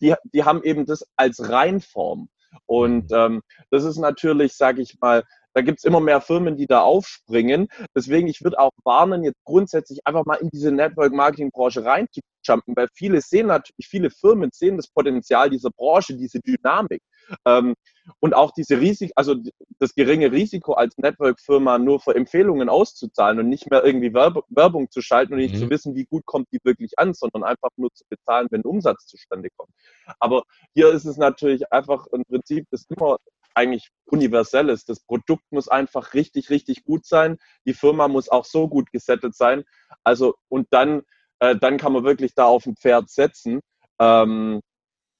[0.00, 2.28] die, die haben eben das als Reinform.
[2.66, 3.16] Und mhm.
[3.16, 6.82] ähm, das ist natürlich, sage ich mal, da gibt es immer mehr Firmen, die da
[6.82, 7.68] aufspringen.
[7.94, 13.20] Deswegen, ich würde auch warnen, jetzt grundsätzlich einfach mal in diese Network-Marketing-Branche reinzujumpen, weil viele
[13.20, 17.02] sehen natürlich, viele Firmen sehen das Potenzial dieser Branche, diese Dynamik.
[17.44, 17.74] Ähm,
[18.20, 19.34] und auch diese Risik, also
[19.78, 24.90] das geringe Risiko als Network-Firma nur für Empfehlungen auszuzahlen und nicht mehr irgendwie Werb Werbung
[24.90, 25.58] zu schalten und nicht mhm.
[25.58, 29.06] zu wissen, wie gut kommt die wirklich an, sondern einfach nur zu bezahlen, wenn Umsatz
[29.06, 29.72] zustande kommt.
[30.20, 33.18] Aber hier ist es natürlich einfach ein Prinzip, das immer
[33.54, 34.88] eigentlich universell ist.
[34.88, 37.38] Das Produkt muss einfach richtig, richtig gut sein.
[37.66, 39.64] Die Firma muss auch so gut gesettet sein.
[40.04, 41.02] Also, und dann,
[41.40, 43.60] äh, dann kann man wirklich da auf ein Pferd setzen.
[43.98, 44.60] Ähm,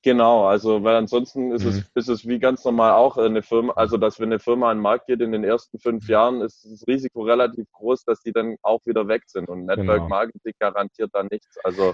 [0.03, 1.71] genau, also, weil ansonsten ist, mhm.
[1.71, 4.79] es, ist es wie ganz normal auch eine Firma, also, dass wenn eine Firma an
[4.79, 6.13] den Markt geht in den ersten fünf mhm.
[6.13, 9.49] Jahren, ist das Risiko relativ groß, dass die dann auch wieder weg sind.
[9.49, 10.09] Und Network genau.
[10.09, 11.59] Marketing garantiert da nichts.
[11.65, 11.93] Also,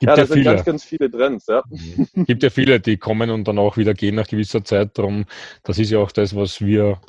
[0.00, 1.62] Gibt ja, das ja sind ganz, ganz viele Trends, ja.
[1.68, 2.24] Mhm.
[2.24, 4.96] Gibt ja viele, die kommen und dann auch wieder gehen nach gewisser Zeit.
[4.98, 5.26] Darum,
[5.62, 7.00] das ist ja auch das, was wir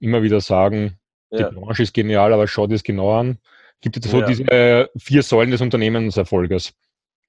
[0.00, 0.98] immer wieder sagen.
[1.30, 1.48] Ja.
[1.48, 3.38] Die Branche ist genial, aber schaut es genau an.
[3.80, 4.26] Gibt es so ja.
[4.26, 6.74] diese vier Säulen des Unternehmenserfolges.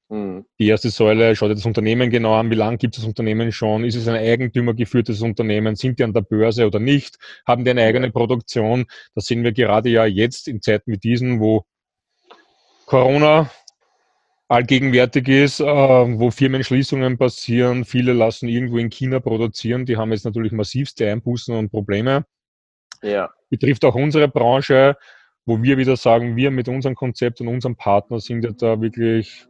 [0.10, 0.46] Mhm.
[0.58, 3.84] Die erste Säule, schaut das Unternehmen genau an, wie lange gibt es das Unternehmen schon,
[3.84, 7.84] ist es ein eigentümergeführtes Unternehmen, sind die an der Börse oder nicht, haben die eine
[7.84, 8.86] eigene Produktion.
[9.14, 11.66] Das sehen wir gerade ja jetzt in Zeiten wie diesen, wo
[12.86, 13.52] Corona
[14.48, 17.86] allgegenwärtig ist, äh, wo Firmenschließungen passieren.
[17.86, 19.86] Viele lassen irgendwo in China produzieren.
[19.86, 22.26] Die haben jetzt natürlich massivste Einbußen und Probleme.
[23.02, 23.30] Ja.
[23.50, 24.98] Betrifft auch unsere Branche,
[25.46, 29.46] wo wir wieder sagen, wir mit unserem Konzept und unserem Partner sind ja da wirklich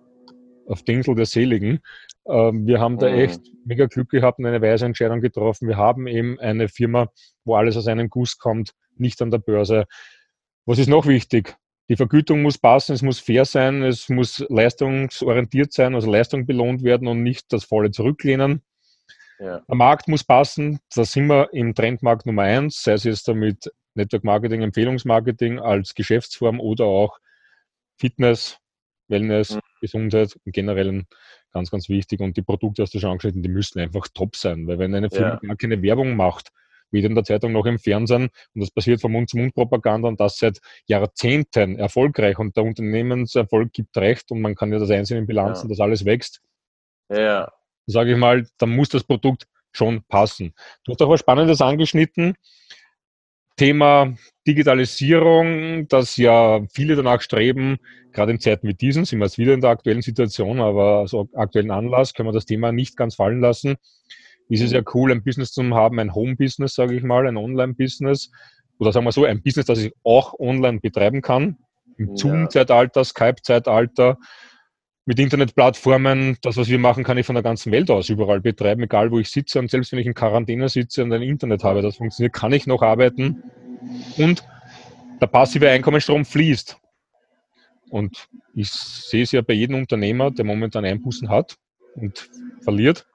[0.68, 1.80] auf den Insel der Seligen.
[2.28, 3.20] Ähm, wir haben da mhm.
[3.20, 5.68] echt mega Glück gehabt und eine weise Entscheidung getroffen.
[5.68, 7.10] Wir haben eben eine Firma,
[7.46, 9.86] wo alles aus einem Guss kommt, nicht an der Börse.
[10.66, 11.56] Was ist noch wichtig?
[11.90, 16.84] Die Vergütung muss passen, es muss fair sein, es muss leistungsorientiert sein, also Leistung belohnt
[16.84, 18.62] werden und nicht das volle Zurücklehnen.
[19.40, 19.60] Ja.
[19.60, 23.72] Der Markt muss passen, da sind wir im Trendmarkt Nummer eins, sei es jetzt damit
[23.94, 27.20] Network Marketing, Empfehlungsmarketing als Geschäftsform oder auch
[27.98, 28.58] Fitness,
[29.08, 29.60] Wellness, mhm.
[29.82, 31.08] Gesundheit im Generellen
[31.52, 32.20] ganz, ganz wichtig.
[32.20, 35.10] Und die Produkte, hast du schon angeschnitten, die müssen einfach top sein, weil wenn eine
[35.10, 35.48] Firma ja.
[35.48, 36.52] gar keine Werbung macht,
[36.92, 38.30] weder in der Zeitung noch im Fernsehen.
[38.54, 42.40] Und das passiert von Mund-zu-Mund-Propaganda und das seit Jahrzehnten erfolgreich.
[42.40, 45.70] Und der Unternehmenserfolg gibt recht und man kann ja das einsehen in Bilanzen, ja.
[45.70, 46.42] dass alles wächst.
[47.10, 47.52] Ja.
[47.86, 50.54] Sage ich mal, dann muss das Produkt schon passen.
[50.84, 52.36] Du hast auch was Spannendes angeschnitten.
[53.56, 54.14] Thema
[54.46, 57.78] Digitalisierung, das ja viele danach streben,
[58.12, 61.16] gerade in Zeiten wie diesen, sind wir jetzt wieder in der aktuellen Situation, aber aus
[61.34, 63.78] aktuellen Anlass können wir das Thema nicht ganz fallen lassen
[64.50, 68.32] ist es ja cool, ein Business zu haben, ein Home-Business, sage ich mal, ein Online-Business.
[68.80, 71.58] Oder sagen wir so, ein Business, das ich auch online betreiben kann.
[71.98, 72.16] Im ja.
[72.16, 74.18] Zoom-Zeitalter, Skype-Zeitalter,
[75.06, 76.38] mit Internetplattformen.
[76.42, 79.20] Das, was wir machen, kann ich von der ganzen Welt aus überall betreiben, egal wo
[79.20, 79.60] ich sitze.
[79.60, 82.68] Und selbst wenn ich in Quarantäne sitze und ein Internet habe, das funktioniert, kann ich
[82.68, 83.44] noch arbeiten.
[84.18, 84.44] Und
[85.22, 86.78] der passive Einkommensstrom fließt.
[87.90, 91.56] Und ich sehe es ja bei jedem Unternehmer, der momentan Einbußen hat
[91.96, 92.30] und
[92.62, 93.08] verliert,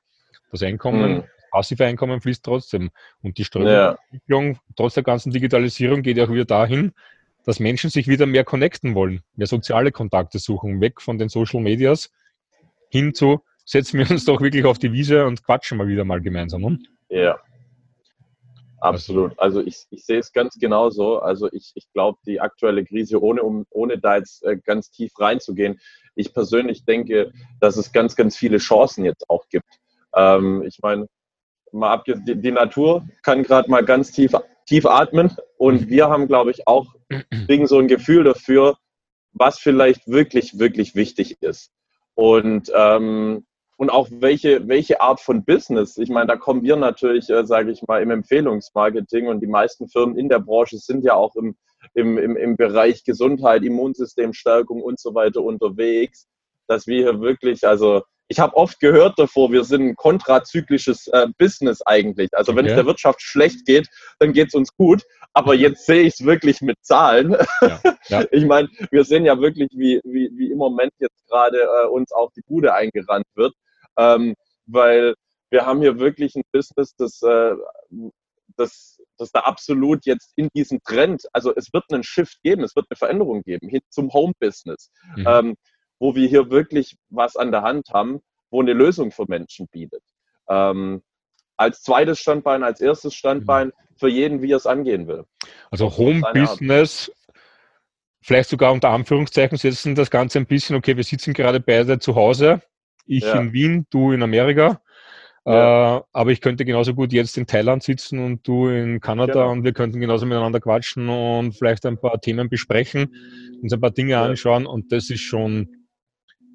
[0.52, 1.24] das Einkommen, mhm.
[1.50, 2.90] passive Einkommen fließt trotzdem.
[3.22, 4.60] Und die Strömungsentwicklung, ja.
[4.76, 6.92] trotz der ganzen Digitalisierung, geht ja auch wieder dahin,
[7.44, 11.60] dass Menschen sich wieder mehr connecten wollen, mehr soziale Kontakte suchen, weg von den Social
[11.60, 12.12] Medias
[12.90, 16.20] hin zu, setzen wir uns doch wirklich auf die Wiese und quatschen mal wieder mal
[16.20, 16.60] gemeinsam.
[16.60, 16.78] Ne?
[17.08, 17.40] Ja,
[18.82, 19.38] Absolut.
[19.38, 21.20] Also ich, ich sehe es ganz genauso.
[21.20, 25.12] Also ich, ich glaube, die aktuelle Krise, ohne, um, ohne da jetzt äh, ganz tief
[25.20, 25.80] reinzugehen,
[26.16, 29.78] ich persönlich denke, dass es ganz, ganz viele Chancen jetzt auch gibt.
[30.14, 31.06] Ähm, ich meine,
[31.72, 34.32] mal ab, die, die, Natur kann gerade mal ganz tief,
[34.66, 36.94] tief atmen und wir haben, glaube ich, auch
[37.46, 38.76] kriegen so ein Gefühl dafür,
[39.32, 41.70] was vielleicht wirklich, wirklich wichtig ist.
[42.14, 43.46] Und, ähm,
[43.78, 45.96] und auch welche, welche Art von Business.
[45.96, 49.88] Ich meine, da kommen wir natürlich, äh, sage ich mal, im Empfehlungsmarketing und die meisten
[49.88, 51.56] Firmen in der Branche sind ja auch im,
[51.94, 56.28] im, im, im Bereich Gesundheit, Immunsystemstärkung und so weiter unterwegs,
[56.68, 61.26] dass wir hier wirklich, also ich habe oft gehört davor, wir sind ein kontrazyklisches äh,
[61.38, 62.30] Business eigentlich.
[62.32, 62.70] Also wenn okay.
[62.70, 65.02] es der Wirtschaft schlecht geht, dann geht es uns gut.
[65.34, 67.36] Aber jetzt sehe ich es wirklich mit Zahlen.
[67.60, 68.24] Ja, ja.
[68.30, 72.12] Ich meine, wir sehen ja wirklich, wie, wie, wie im Moment jetzt gerade äh, uns
[72.12, 73.54] auch die Bude eingerannt wird.
[73.98, 74.34] Ähm,
[74.66, 75.14] weil
[75.50, 77.54] wir haben hier wirklich ein Business, das, äh,
[78.56, 82.74] das, das da absolut jetzt in diesem Trend, also es wird einen Shift geben, es
[82.74, 84.90] wird eine Veränderung geben hin zum Home-Business.
[85.16, 85.26] Mhm.
[85.26, 85.56] Ähm,
[86.02, 90.02] wo wir hier wirklich was an der Hand haben, wo eine Lösung für Menschen bietet.
[90.48, 91.00] Ähm,
[91.56, 93.94] als zweites Standbein, als erstes Standbein mhm.
[93.94, 95.22] für jeden, wie er es angehen will.
[95.70, 97.12] Also Home Business,
[98.20, 102.16] vielleicht sogar unter Anführungszeichen setzen das Ganze ein bisschen, okay, wir sitzen gerade beide zu
[102.16, 102.62] Hause,
[103.06, 103.34] ich ja.
[103.34, 104.82] in Wien, du in Amerika.
[105.46, 105.98] Ja.
[105.98, 109.52] Äh, aber ich könnte genauso gut jetzt in Thailand sitzen und du in Kanada genau.
[109.52, 113.14] und wir könnten genauso miteinander quatschen und vielleicht ein paar Themen besprechen,
[113.62, 114.24] uns ein paar Dinge ja.
[114.24, 115.81] anschauen und das ist schon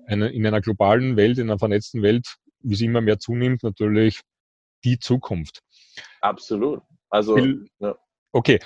[0.07, 4.21] eine, in einer globalen Welt, in einer vernetzten Welt, wie es immer mehr zunimmt, natürlich
[4.83, 5.61] die Zukunft.
[6.21, 6.81] Absolut.
[7.09, 7.37] Also,
[7.79, 7.95] ja.
[8.31, 8.59] okay.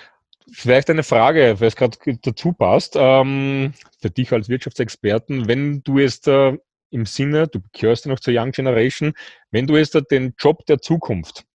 [0.51, 5.99] Vielleicht eine Frage, weil es gerade dazu passt, ähm, für dich als Wirtschaftsexperten, wenn du
[5.99, 6.57] jetzt äh,
[6.89, 9.13] im Sinne, du gehörst ja noch zur Young Generation,
[9.51, 11.45] wenn du jetzt äh, den Job der Zukunft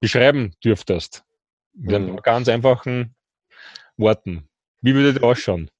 [0.00, 1.24] beschreiben dürftest,
[1.72, 2.16] mit mhm.
[2.18, 3.16] ganz einfachen
[3.96, 4.48] Worten,
[4.80, 5.70] wie würde der ausschauen?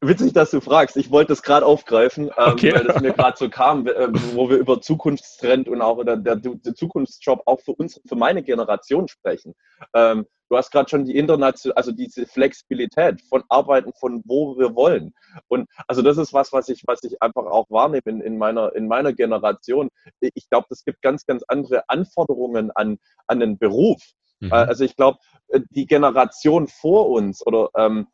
[0.00, 0.96] Witzig, dass du fragst.
[0.96, 2.74] Ich wollte es gerade aufgreifen, ähm, okay.
[2.74, 6.36] weil es mir gerade so kam, äh, wo wir über Zukunftstrend und auch oder der,
[6.36, 9.54] der Zukunftsjob auch für uns, für meine Generation sprechen.
[9.94, 14.74] Ähm, du hast gerade schon die internationale, also diese Flexibilität von Arbeiten von wo wir
[14.74, 15.14] wollen.
[15.48, 18.74] Und also das ist was, was ich, was ich einfach auch wahrnehme in, in meiner,
[18.74, 19.88] in meiner Generation.
[20.20, 24.02] Ich glaube, es gibt ganz, ganz andere Anforderungen an, an den Beruf.
[24.40, 24.50] Mhm.
[24.52, 25.18] Äh, also ich glaube,
[25.48, 28.08] äh, die Generation vor uns oder ähm,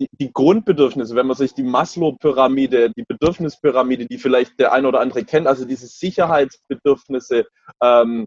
[0.00, 5.00] die, die Grundbedürfnisse, wenn man sich die Maslow-Pyramide, die Bedürfnispyramide, die vielleicht der eine oder
[5.00, 7.46] andere kennt, also diese Sicherheitsbedürfnisse,
[7.82, 8.26] ähm,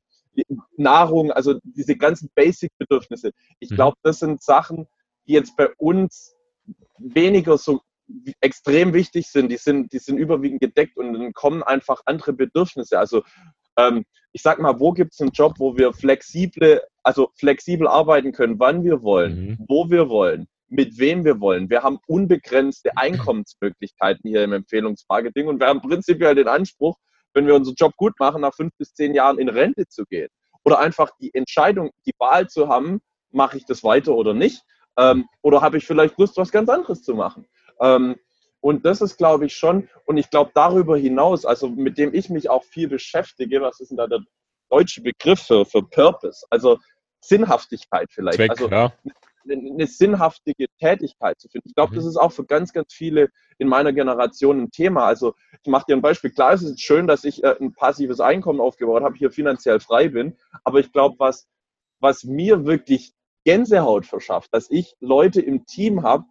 [0.78, 3.32] Nahrung, also diese ganzen Basic-Bedürfnisse.
[3.60, 3.76] Ich mhm.
[3.76, 4.88] glaube, das sind Sachen,
[5.28, 6.36] die jetzt bei uns
[6.98, 7.82] weniger so
[8.42, 9.50] extrem wichtig sind.
[9.50, 13.00] Die sind, die sind überwiegend gedeckt und dann kommen einfach andere Bedürfnisse.
[13.00, 13.24] Also
[13.78, 18.32] ähm, ich sag mal, wo gibt es einen Job, wo wir flexible, also flexibel arbeiten
[18.32, 19.58] können, wann wir wollen, mhm.
[19.68, 21.70] wo wir wollen mit wem wir wollen.
[21.70, 26.98] Wir haben unbegrenzte Einkommensmöglichkeiten hier im Empfehlungsmarketing und wir haben prinzipiell den Anspruch,
[27.34, 30.30] wenn wir unseren Job gut machen, nach fünf bis zehn Jahren in Rente zu gehen.
[30.64, 34.64] Oder einfach die Entscheidung, die Wahl zu haben, mache ich das weiter oder nicht?
[34.98, 37.46] Ähm, oder habe ich vielleicht Lust, was ganz anderes zu machen?
[37.82, 38.16] Ähm,
[38.62, 42.30] und das ist, glaube ich, schon, und ich glaube darüber hinaus, also mit dem ich
[42.30, 44.22] mich auch viel beschäftige, was ist denn da der
[44.70, 46.46] deutsche Begriff für, für Purpose?
[46.50, 46.78] Also
[47.20, 48.38] Sinnhaftigkeit vielleicht.
[48.38, 48.94] Zweck, also ja
[49.50, 51.70] eine sinnhaftige Tätigkeit zu finden.
[51.70, 51.96] Ich glaube, mhm.
[51.98, 55.06] das ist auch für ganz, ganz viele in meiner Generation ein Thema.
[55.06, 56.32] Also ich mache dir ein Beispiel.
[56.32, 60.10] Klar, es ist schön, dass ich äh, ein passives Einkommen aufgebaut habe, hier finanziell frei
[60.10, 60.38] bin.
[60.64, 61.48] Aber ich glaube, was,
[62.00, 66.26] was mir wirklich Gänsehaut verschafft, dass ich Leute im Team habe,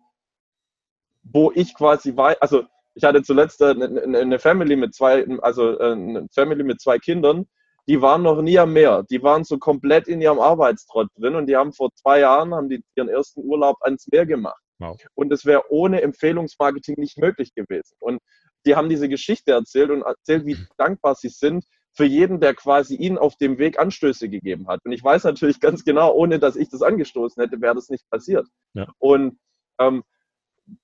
[1.22, 5.78] wo ich quasi weiß, also ich hatte zuletzt eine, äh, eine Family mit zwei, also
[5.78, 7.46] äh, eine Family mit zwei Kindern,
[7.88, 9.04] die waren noch nie am Meer.
[9.10, 12.68] Die waren so komplett in ihrem Arbeitstrott drin und die haben vor zwei Jahren haben
[12.68, 14.60] die ihren ersten Urlaub ans Meer gemacht.
[14.78, 14.98] Wow.
[15.14, 17.96] Und es wäre ohne Empfehlungsmarketing nicht möglich gewesen.
[18.00, 18.20] Und
[18.66, 22.94] die haben diese Geschichte erzählt und erzählt, wie dankbar sie sind für jeden, der quasi
[22.94, 24.80] ihnen auf dem Weg Anstöße gegeben hat.
[24.84, 28.08] Und ich weiß natürlich ganz genau, ohne dass ich das angestoßen hätte, wäre das nicht
[28.10, 28.46] passiert.
[28.74, 28.86] Ja.
[28.98, 29.38] Und
[29.78, 30.04] ähm,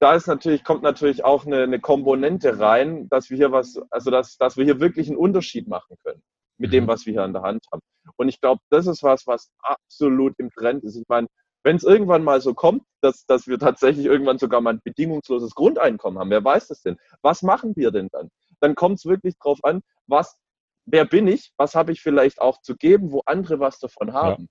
[0.01, 4.11] da ist natürlich, kommt natürlich auch eine, eine, Komponente rein, dass wir hier was, also
[4.11, 6.23] dass, dass wir hier wirklich einen Unterschied machen können
[6.59, 6.89] mit dem, mhm.
[6.89, 7.83] was wir hier an der Hand haben.
[8.17, 10.97] Und ich glaube, das ist was, was absolut im Trend ist.
[10.97, 11.29] Ich meine,
[11.65, 15.55] wenn es irgendwann mal so kommt, dass, dass wir tatsächlich irgendwann sogar mal ein bedingungsloses
[15.55, 16.97] Grundeinkommen haben, wer weiß das denn?
[17.23, 18.31] Was machen wir denn dann?
[18.61, 20.37] Dann kommt es wirklich darauf an, was,
[20.85, 24.49] wer bin ich, was habe ich vielleicht auch zu geben, wo andere was davon haben.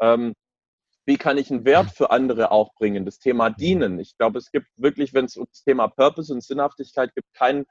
[0.00, 0.14] Ja.
[0.14, 0.34] Ähm,
[1.06, 3.06] wie kann ich einen Wert für andere auch bringen?
[3.06, 3.98] Das Thema Dienen.
[3.98, 7.64] Ich glaube, es gibt wirklich, wenn es um das Thema Purpose und Sinnhaftigkeit gibt, keinen,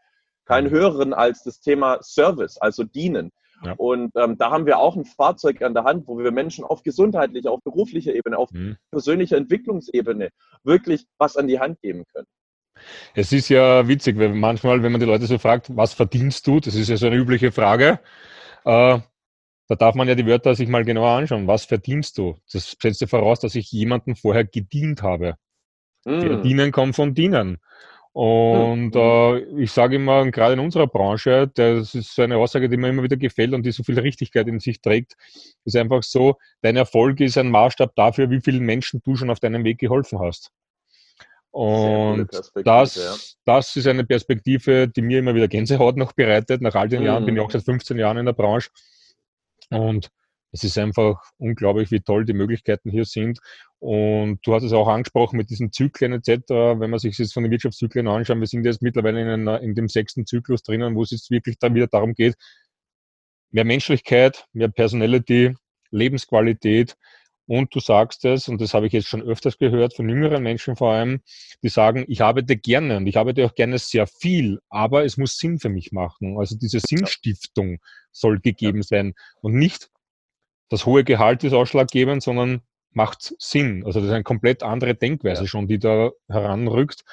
[0.45, 3.31] keinen höheren als das Thema Service, also Dienen.
[3.63, 3.73] Ja.
[3.73, 6.83] Und ähm, da haben wir auch ein Fahrzeug an der Hand, wo wir Menschen auf
[6.83, 8.77] gesundheitlicher, auf beruflicher Ebene, auf mhm.
[8.91, 10.29] persönlicher Entwicklungsebene
[10.63, 12.27] wirklich was an die Hand geben können.
[13.15, 16.59] Es ist ja witzig, weil manchmal, wenn man die Leute so fragt, was verdienst du,
[16.59, 17.99] das ist ja so eine übliche Frage,
[18.65, 18.99] äh,
[19.69, 21.47] da darf man ja die Wörter sich mal genauer anschauen.
[21.47, 22.37] Was verdienst du?
[22.51, 25.35] Das setzt ja voraus, dass ich jemanden vorher gedient habe.
[26.05, 26.21] Mm.
[26.21, 27.57] Verdienen kommt von dienen.
[28.17, 28.97] Und mm.
[28.97, 32.89] äh, ich sage immer, gerade in unserer Branche, das ist so eine Aussage, die mir
[32.89, 35.13] immer wieder gefällt und die so viel Richtigkeit in sich trägt,
[35.65, 39.39] ist einfach so, dein Erfolg ist ein Maßstab dafür, wie vielen Menschen du schon auf
[39.39, 40.49] deinem Weg geholfen hast.
[41.51, 42.27] Und
[42.65, 43.15] das, ja.
[43.45, 46.59] das ist eine Perspektive, die mir immer wieder Gänsehaut noch bereitet.
[46.63, 47.03] Nach all den.
[47.03, 48.71] Jahren bin ich auch seit 15 Jahren in der Branche.
[49.69, 50.09] Und
[50.51, 53.39] es ist einfach unglaublich, wie toll die Möglichkeiten hier sind.
[53.79, 56.49] Und du hast es auch angesprochen mit diesen Zyklen etc.
[56.49, 59.75] Wenn man sich jetzt von den Wirtschaftszyklen anschaut, wir sind jetzt mittlerweile in, einer, in
[59.75, 62.35] dem sechsten Zyklus drinnen, wo es jetzt wirklich dann wieder darum geht,
[63.51, 65.55] mehr Menschlichkeit, mehr Personality,
[65.91, 66.95] Lebensqualität.
[67.45, 70.75] Und du sagst es, und das habe ich jetzt schon öfters gehört, von jüngeren Menschen
[70.75, 71.21] vor allem,
[71.63, 75.37] die sagen, ich arbeite gerne und ich arbeite auch gerne sehr viel, aber es muss
[75.37, 76.37] Sinn für mich machen.
[76.37, 77.77] Also diese Sinnstiftung
[78.11, 79.89] soll gegeben sein und nicht
[80.69, 83.83] das hohe Gehalt ist ausschlaggebend, sondern macht Sinn.
[83.85, 85.47] Also das ist eine komplett andere Denkweise ja.
[85.47, 87.03] schon, die da heranrückt.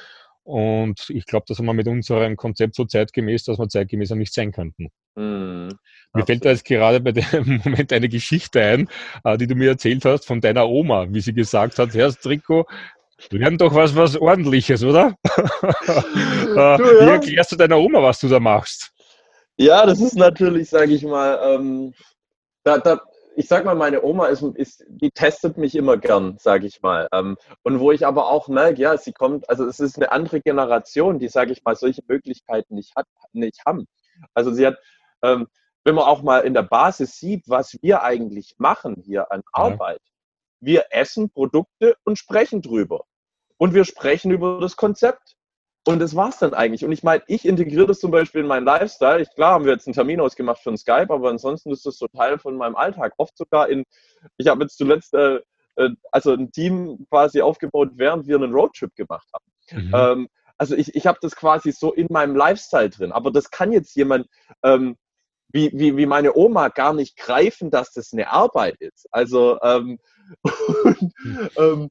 [0.43, 4.35] Und ich glaube, das haben wir mit unserem Konzept so zeitgemäß, dass wir zeitgemäßer nicht
[4.35, 4.91] sein könnten.
[5.15, 5.69] Mm,
[6.13, 8.89] mir fällt da jetzt gerade bei dem Moment eine Geschichte ein,
[9.25, 12.67] äh, die du mir erzählt hast von deiner Oma, wie sie gesagt hat, Herr Trikot,
[13.31, 15.17] lern doch was, was ordentliches, oder?
[16.55, 17.01] Äh, du, ja.
[17.01, 18.93] Wie erklärst du deiner Oma, was du da machst?
[19.57, 21.93] Ja, das ist natürlich, sage ich mal, ähm,
[22.63, 23.01] da, da,
[23.37, 27.09] ich sag mal, meine Oma ist, ist die testet mich immer gern, sage ich mal.
[27.13, 30.41] Ähm, und wo ich aber auch merke, ja, sie kommt, also es ist eine andere
[30.41, 33.87] Generation, die, sage ich mal, solche Möglichkeiten nicht hat, nicht haben.
[34.35, 34.77] Also sie hat,
[35.23, 35.49] ähm,
[35.85, 40.01] wenn man auch mal in der Basis sieht, was wir eigentlich machen hier an Arbeit,
[40.01, 40.67] ja.
[40.67, 43.05] wir essen Produkte und sprechen drüber.
[43.57, 45.37] Und wir sprechen über das Konzept.
[45.87, 46.85] Und das war's dann eigentlich.
[46.85, 49.21] Und ich meine, ich integriere das zum Beispiel in meinen Lifestyle.
[49.21, 51.99] Ich, klar haben wir jetzt einen Termin ausgemacht für ein Skype, aber ansonsten ist das
[51.99, 53.13] so Teil von meinem Alltag.
[53.19, 53.85] Oft sogar in,
[54.39, 55.41] ich habe jetzt zuletzt äh,
[55.77, 59.87] äh, also ein Team quasi aufgebaut, während wir einen Roadtrip gemacht haben.
[59.87, 59.93] Mhm.
[59.95, 63.13] Ähm, also ich, ich habe das quasi so in meinem Lifestyle drin.
[63.13, 64.27] Aber das kann jetzt jemand
[64.63, 64.97] ähm,
[65.49, 69.07] wie, wie, wie meine Oma gar nicht greifen, dass das eine Arbeit ist.
[69.11, 69.99] Also ähm,
[70.85, 71.51] und, mhm.
[71.57, 71.91] ähm,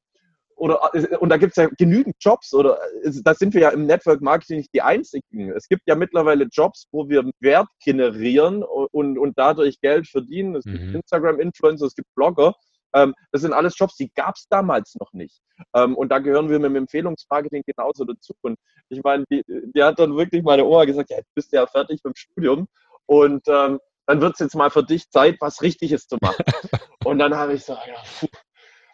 [0.56, 3.70] oder, äh, und da gibt es ja genügend Jobs, oder äh, da sind wir ja
[3.70, 5.52] im Network Marketing nicht die einzigen.
[5.52, 10.56] Es gibt ja mittlerweile Jobs, wo wir Wert generieren und, und dadurch Geld verdienen.
[10.56, 10.74] Es mhm.
[10.74, 12.54] gibt Instagram-Influencer, es gibt Blogger.
[12.94, 15.42] Ähm, das sind alles Jobs, die gab es damals noch nicht.
[15.74, 18.34] Ähm, und da gehören wir mit dem Empfehlungsmarketing genauso dazu.
[18.42, 18.58] Und
[18.90, 21.66] ich meine, die, die hat dann wirklich meine Oma gesagt, ja, jetzt bist du ja
[21.66, 22.68] fertig mit dem Studium.
[23.06, 26.44] Und ähm, dann wird es jetzt mal für dich Zeit, was Richtiges zu machen.
[27.06, 28.28] und dann habe ich so, ja, puh,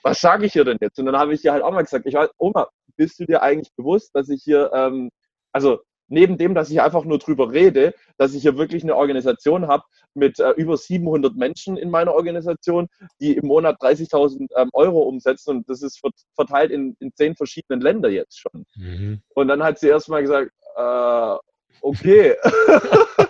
[0.03, 0.99] was sage ich hier denn jetzt?
[0.99, 3.41] Und dann habe ich ihr halt auch mal gesagt, ich weiß, Oma, bist du dir
[3.41, 5.09] eigentlich bewusst, dass ich hier, ähm,
[5.51, 9.67] also neben dem, dass ich einfach nur drüber rede, dass ich hier wirklich eine Organisation
[9.67, 9.83] habe
[10.13, 12.87] mit äh, über 700 Menschen in meiner Organisation,
[13.21, 16.01] die im Monat 30.000 ähm, Euro umsetzen und das ist
[16.35, 18.65] verteilt in, in zehn verschiedenen Ländern jetzt schon.
[18.75, 19.21] Mhm.
[19.35, 21.35] Und dann hat sie erstmal gesagt, äh,
[21.81, 22.35] okay,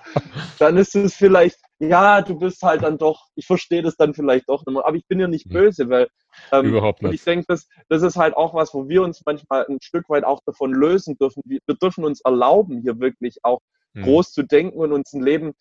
[0.59, 4.49] dann ist es vielleicht ja, du bist halt dann doch, ich verstehe das dann vielleicht
[4.49, 5.53] doch nicht mehr, aber ich bin ja nicht hm.
[5.53, 6.09] böse, weil
[6.51, 7.13] ähm, Überhaupt nicht.
[7.13, 10.25] ich denke, das, das ist halt auch was, wo wir uns manchmal ein Stück weit
[10.25, 11.41] auch davon lösen dürfen.
[11.45, 13.61] Wir, wir dürfen uns erlauben, hier wirklich auch
[13.93, 14.03] mhm.
[14.03, 15.53] groß zu denken und uns ein Leben,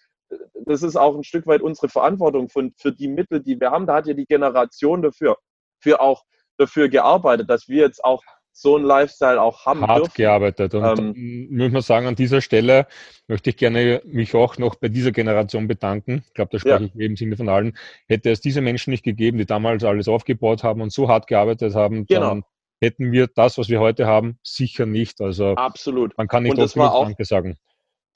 [0.66, 3.86] das ist auch ein Stück weit unsere Verantwortung von, für die Mittel, die wir haben.
[3.86, 5.38] Da hat ja die Generation dafür,
[5.80, 6.24] für auch
[6.58, 8.22] dafür gearbeitet, dass wir jetzt auch
[8.60, 10.14] so ein Lifestyle auch haben Hart dürfen.
[10.16, 10.74] gearbeitet.
[10.74, 12.86] Und ähm, muss man sagen, an dieser Stelle
[13.28, 16.24] möchte ich gerne mich auch noch bei dieser Generation bedanken.
[16.26, 16.90] Ich glaube, da spreche ja.
[16.92, 17.76] ich im Sinne von allen.
[18.08, 21.76] Hätte es diese Menschen nicht gegeben, die damals alles aufgebaut haben und so hart gearbeitet
[21.76, 22.28] haben, genau.
[22.28, 22.44] dann
[22.80, 25.20] hätten wir das, was wir heute haben, sicher nicht.
[25.20, 26.16] Also absolut.
[26.18, 27.58] Man kann nicht oft Danke sagen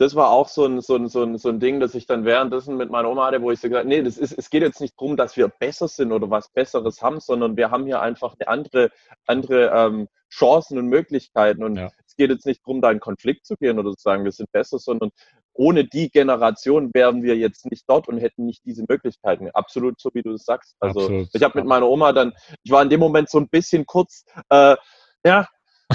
[0.03, 2.25] das war auch so ein, so, ein, so, ein, so ein Ding, das ich dann
[2.25, 4.63] währenddessen mit meiner Oma hatte, wo ich so gesagt habe, nee, das ist, es geht
[4.63, 8.03] jetzt nicht darum, dass wir besser sind oder was Besseres haben, sondern wir haben hier
[8.03, 8.91] einfach eine andere,
[9.27, 11.63] andere ähm, Chancen und Möglichkeiten.
[11.63, 11.89] Und ja.
[12.05, 14.51] es geht jetzt nicht darum, da in Konflikt zu gehen oder zu sagen, wir sind
[14.51, 15.11] besser, sondern
[15.55, 19.51] ohne die Generation wären wir jetzt nicht dort und hätten nicht diese Möglichkeiten.
[19.53, 20.75] Absolut so, wie du es sagst.
[20.81, 21.29] Also Absolut.
[21.33, 22.33] ich habe mit meiner Oma dann,
[22.65, 24.77] ich war in dem Moment so ein bisschen kurz, äh,
[25.25, 25.47] ja,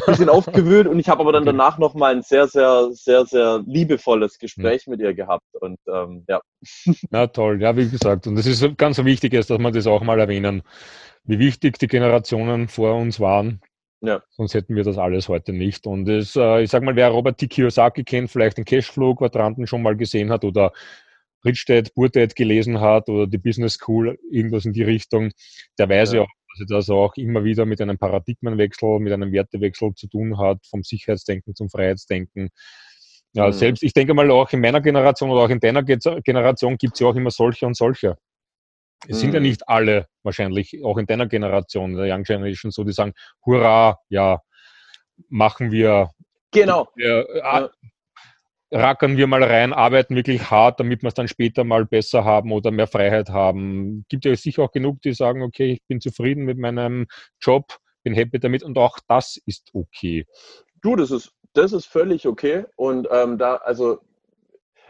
[0.06, 4.38] bisschen aufgewühlt und ich habe aber dann danach nochmal ein sehr, sehr, sehr, sehr liebevolles
[4.38, 4.92] Gespräch ja.
[4.92, 5.46] mit ihr gehabt.
[5.60, 6.42] Und ähm, ja.
[7.10, 8.28] Na toll, ja, wie gesagt.
[8.28, 10.64] Und es ist ganz wichtig, dass man das auch mal erwähnen,
[11.24, 13.62] wie wichtig die Generationen vor uns waren.
[14.02, 14.22] Ja.
[14.30, 15.88] Sonst hätten wir das alles heute nicht.
[15.88, 17.48] Und es, äh, ich sag mal, wer Robert T.
[17.48, 20.72] Kiyosaki kennt, vielleicht den Cashflow-Quadranten schon mal gesehen hat oder
[21.44, 25.32] Rich Dad, Poor Dad gelesen hat oder die Business School, irgendwas in die Richtung,
[25.80, 26.28] der weiß ja, ja
[26.60, 30.84] dass das auch immer wieder mit einem Paradigmenwechsel, mit einem Wertewechsel zu tun hat, vom
[30.84, 32.50] Sicherheitsdenken zum Freiheitsdenken.
[33.34, 33.54] Ja, mhm.
[33.54, 37.00] Selbst, ich denke mal auch in meiner Generation oder auch in deiner Generation gibt es
[37.00, 38.18] ja auch immer solche und solche.
[39.08, 39.46] Es sind ja Mhm.
[39.46, 43.14] nicht alle wahrscheinlich, auch in deiner Generation, der Young Generation, so, die sagen,
[43.46, 44.42] hurra, ja,
[45.30, 46.10] machen wir,
[46.52, 46.88] Genau.
[46.96, 47.70] wir Ja.
[48.72, 52.52] Rackern wir mal rein, arbeiten wirklich hart, damit wir es dann später mal besser haben
[52.52, 54.06] oder mehr Freiheit haben.
[54.10, 57.08] Gibt ja sicher auch genug, die sagen, okay, ich bin zufrieden mit meinem
[57.42, 60.26] Job, bin happy damit und auch das ist okay.
[60.82, 62.66] Du, das ist, das ist völlig okay.
[62.76, 64.00] Und ähm, da, also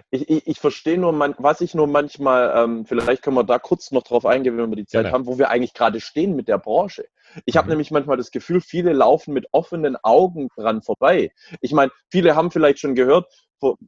[0.09, 3.59] ich, ich, ich verstehe nur, man, was ich nur manchmal, ähm, vielleicht können wir da
[3.59, 5.13] kurz noch drauf eingehen, wenn wir die Zeit Gerne.
[5.13, 7.05] haben, wo wir eigentlich gerade stehen mit der Branche.
[7.45, 7.71] Ich habe Mhm.
[7.71, 11.31] nämlich manchmal das Gefühl, viele laufen mit offenen Augen dran vorbei.
[11.61, 13.27] Ich meine, viele haben vielleicht schon gehört,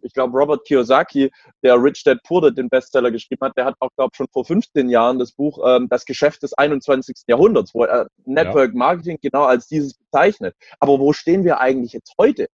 [0.01, 1.32] ich glaube, Robert Kiyosaki,
[1.63, 4.28] der Rich Dad Poor Dad den Bestseller geschrieben hat, der hat auch, glaube ich, schon
[4.32, 7.24] vor 15 Jahren das Buch ähm, Das Geschäft des 21.
[7.28, 10.55] Jahrhunderts, wo er Network Marketing genau als dieses bezeichnet.
[10.80, 12.47] Aber wo stehen wir eigentlich jetzt heute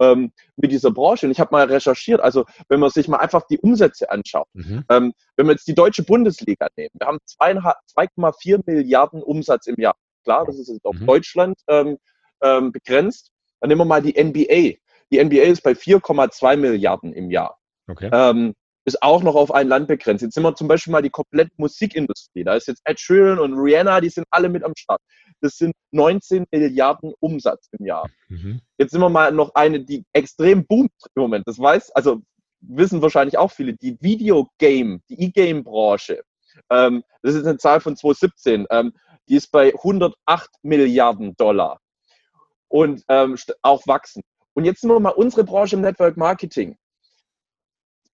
[0.00, 1.26] ähm, mit dieser Branche?
[1.26, 4.84] Und ich habe mal recherchiert, also wenn man sich mal einfach die Umsätze anschaut, Mhm.
[4.88, 9.76] ähm, wenn wir jetzt die deutsche Bundesliga nehmen, wir haben zweieinhalb- 2,4 Milliarden Umsatz im
[9.80, 9.96] Jahr.
[10.24, 11.06] Klar, das ist jetzt auf Mhm.
[11.06, 11.96] Deutschland ähm,
[12.42, 13.30] ähm, begrenzt.
[13.60, 14.78] Dann nehmen wir mal die NBA.
[15.10, 17.58] Die NBA ist bei 4,2 Milliarden im Jahr.
[17.88, 18.10] Okay.
[18.12, 18.54] Ähm,
[18.84, 20.22] ist auch noch auf ein Land begrenzt.
[20.22, 22.44] Jetzt sind wir zum Beispiel mal die komplette Musikindustrie.
[22.44, 25.00] Da ist jetzt Ed Sheeran und Rihanna, die sind alle mit am Start.
[25.40, 28.08] Das sind 19 Milliarden Umsatz im Jahr.
[28.28, 28.60] Mhm.
[28.78, 31.46] Jetzt sind wir mal noch eine, die extrem boomt im Moment.
[31.46, 32.22] Das weiß, also
[32.60, 36.22] wissen wahrscheinlich auch viele, die Videogame, die E-Game-Branche.
[36.70, 38.66] Ähm, das ist eine Zahl von 2017.
[38.70, 38.92] Ähm,
[39.28, 41.78] die ist bei 108 Milliarden Dollar
[42.68, 44.22] und ähm, auch wachsen.
[44.54, 46.76] Und jetzt sind wir mal unsere Branche im Network Marketing.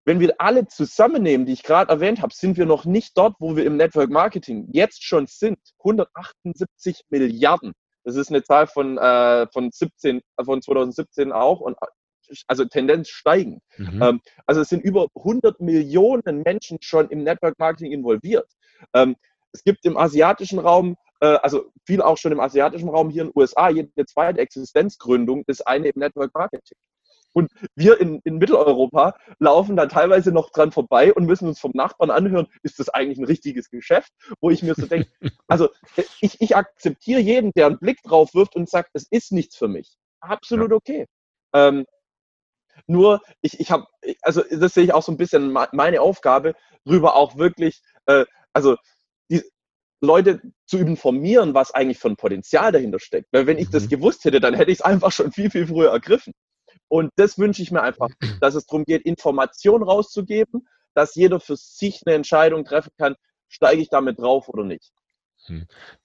[0.05, 3.55] Wenn wir alle zusammennehmen, die ich gerade erwähnt habe, sind wir noch nicht dort, wo
[3.55, 5.59] wir im Network Marketing jetzt schon sind.
[5.79, 7.73] 178 Milliarden.
[8.03, 12.65] Das ist eine Zahl von, äh, von, 17, äh, von 2017 auch und äh, also
[12.65, 13.61] Tendenz steigend.
[13.77, 14.01] Mhm.
[14.01, 18.49] Ähm, also es sind über 100 Millionen Menschen schon im Network Marketing involviert.
[18.93, 19.15] Ähm,
[19.53, 20.97] es gibt im asiatischen Raum,
[21.27, 25.65] also viel auch schon im asiatischen Raum hier in den USA, jede zweite Existenzgründung ist
[25.67, 26.77] eine im Network Marketing.
[27.33, 31.71] Und wir in, in Mitteleuropa laufen da teilweise noch dran vorbei und müssen uns vom
[31.73, 34.11] Nachbarn anhören, ist das eigentlich ein richtiges Geschäft?
[34.39, 35.09] Wo ich mir so denke,
[35.47, 35.69] also
[36.21, 39.67] ich, ich akzeptiere jeden, der einen Blick drauf wirft und sagt, es ist nichts für
[39.67, 39.95] mich.
[40.21, 41.07] Absolut okay.
[41.53, 41.85] Ähm,
[42.87, 43.85] nur, ich, ich habe,
[44.21, 46.53] also das sehe ich auch so ein bisschen me- meine Aufgabe,
[46.85, 48.75] drüber auch wirklich, äh, also
[50.03, 53.29] Leute zu informieren, was eigentlich für ein Potenzial dahinter steckt.
[53.31, 53.89] Weil wenn ich das Mhm.
[53.89, 56.33] gewusst hätte, dann hätte ich es einfach schon viel, viel früher ergriffen.
[56.89, 58.09] Und das wünsche ich mir einfach,
[58.41, 63.15] dass es darum geht, Informationen rauszugeben, dass jeder für sich eine Entscheidung treffen kann,
[63.47, 64.91] steige ich damit drauf oder nicht.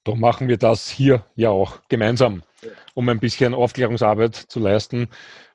[0.05, 2.43] Darum machen wir das hier ja auch gemeinsam,
[2.95, 5.09] um ein bisschen Aufklärungsarbeit zu leisten,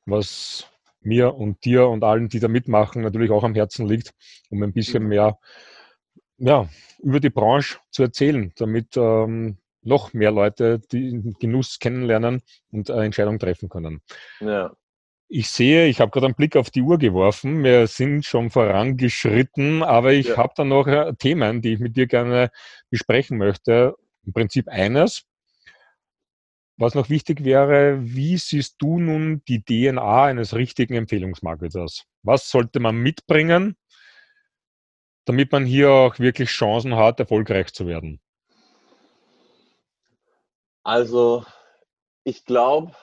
[0.05, 0.67] was
[1.01, 4.13] mir und dir und allen, die da mitmachen, natürlich auch am Herzen liegt,
[4.49, 5.09] um ein bisschen Mhm.
[5.09, 5.37] mehr
[6.43, 6.69] ja,
[6.99, 12.41] über die Branche zu erzählen, damit ähm, noch mehr Leute den Genuss kennenlernen
[12.71, 14.01] und eine Entscheidung treffen können.
[14.39, 14.71] Ja.
[15.29, 17.63] Ich sehe, ich habe gerade einen Blick auf die Uhr geworfen.
[17.63, 20.37] Wir sind schon vorangeschritten, aber ich Ja.
[20.37, 22.51] habe da noch äh, Themen, die ich mit dir gerne
[22.89, 23.95] besprechen möchte.
[24.25, 25.23] Im Prinzip eines.
[26.77, 32.03] Was noch wichtig wäre, wie siehst du nun die DNA eines richtigen Empfehlungsmarketers?
[32.23, 33.75] Was sollte man mitbringen,
[35.25, 38.19] damit man hier auch wirklich Chancen hat, erfolgreich zu werden?
[40.83, 41.45] Also,
[42.23, 42.93] ich glaube,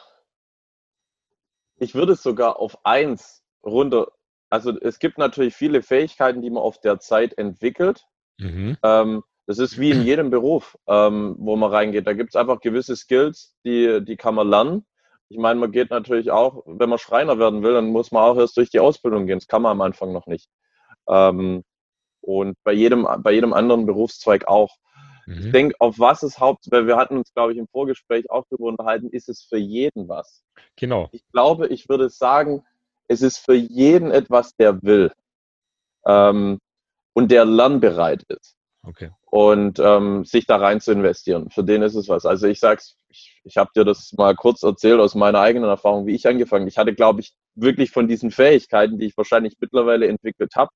[1.79, 4.13] ich würde es sogar auf eins runter.
[4.51, 8.05] Also, es gibt natürlich viele Fähigkeiten, die man auf der Zeit entwickelt.
[8.39, 8.77] Mhm.
[8.83, 12.07] Ähm, das ist wie in jedem Beruf, ähm, wo man reingeht.
[12.07, 14.87] Da gibt es einfach gewisse Skills, die, die kann man lernen.
[15.29, 18.37] Ich meine, man geht natürlich auch, wenn man Schreiner werden will, dann muss man auch
[18.37, 19.39] erst durch die Ausbildung gehen.
[19.39, 20.51] Das kann man am Anfang noch nicht.
[21.09, 21.63] Ähm,
[22.21, 24.77] und bei jedem, bei jedem anderen Berufszweig auch.
[25.27, 25.53] Ich Mhm.
[25.53, 28.69] denke, auf was es haupt, weil wir hatten uns, glaube ich, im Vorgespräch auch darüber
[28.69, 30.43] unterhalten, ist es für jeden was.
[30.77, 31.09] Genau.
[31.13, 32.65] Ich glaube, ich würde sagen,
[33.07, 35.13] es ist für jeden etwas, der will
[36.07, 36.59] ähm,
[37.13, 39.11] und der lernbereit ist Okay.
[39.27, 41.51] und ähm, sich da rein zu investieren.
[41.51, 42.25] Für den ist es was.
[42.25, 46.07] Also ich sag's, ich, ich habe dir das mal kurz erzählt aus meiner eigenen Erfahrung,
[46.07, 46.67] wie ich angefangen.
[46.67, 50.71] Ich hatte, glaube ich, wirklich von diesen Fähigkeiten, die ich wahrscheinlich mittlerweile entwickelt habe,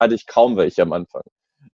[0.00, 1.22] hatte ich kaum welche am Anfang.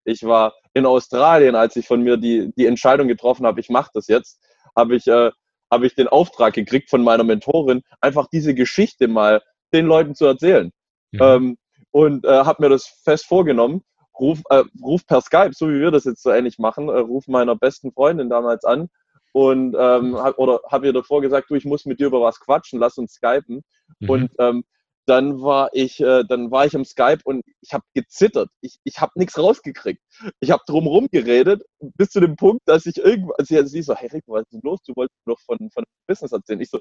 [0.03, 3.91] Ich war in Australien, als ich von mir die, die Entscheidung getroffen habe, ich mache
[3.93, 4.39] das jetzt,
[4.75, 5.31] habe ich, äh,
[5.71, 9.41] hab ich den Auftrag gekriegt von meiner Mentorin, einfach diese Geschichte mal
[9.73, 10.71] den Leuten zu erzählen.
[11.11, 11.19] Mhm.
[11.21, 11.57] Ähm,
[11.91, 13.83] und äh, habe mir das fest vorgenommen.
[14.19, 17.27] Ruf, äh, ruf per Skype, so wie wir das jetzt so ähnlich machen, äh, ruf
[17.27, 18.89] meiner besten Freundin damals an
[19.35, 22.39] und ähm, hab, oder habe ihr davor gesagt, du, ich muss mit dir über was
[22.39, 23.65] quatschen, lass uns skypen.
[23.99, 24.09] Mhm.
[24.09, 24.63] Und ähm,
[25.05, 28.49] dann war ich, äh, dann war ich im Skype und ich habe gezittert.
[28.61, 30.01] Ich, ich habe nichts rausgekriegt.
[30.39, 34.09] Ich habe drumherum geredet, bis zu dem Punkt, dass ich irgendwann, also sie so, hey
[34.09, 34.79] Rick, was ist denn los?
[34.85, 36.61] Du wolltest noch von, von Business erzählen.
[36.61, 36.79] Ich so,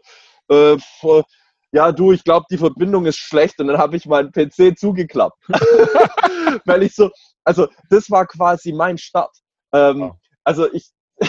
[0.49, 1.25] äh, vor,
[1.73, 5.39] ja du, ich glaube, die Verbindung ist schlecht und dann habe ich meinen PC zugeklappt.
[6.65, 7.11] Weil ich so,
[7.45, 9.37] also das war quasi mein Start.
[9.73, 10.17] Ähm, wow.
[10.45, 10.91] Also ich,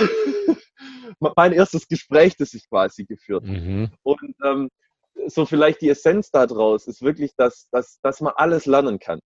[1.36, 3.60] mein erstes Gespräch, das ich quasi geführt habe.
[3.60, 3.92] Mhm.
[4.04, 4.70] Und ähm,
[5.28, 9.20] so vielleicht die Essenz daraus ist wirklich, dass, dass, dass man alles lernen kann.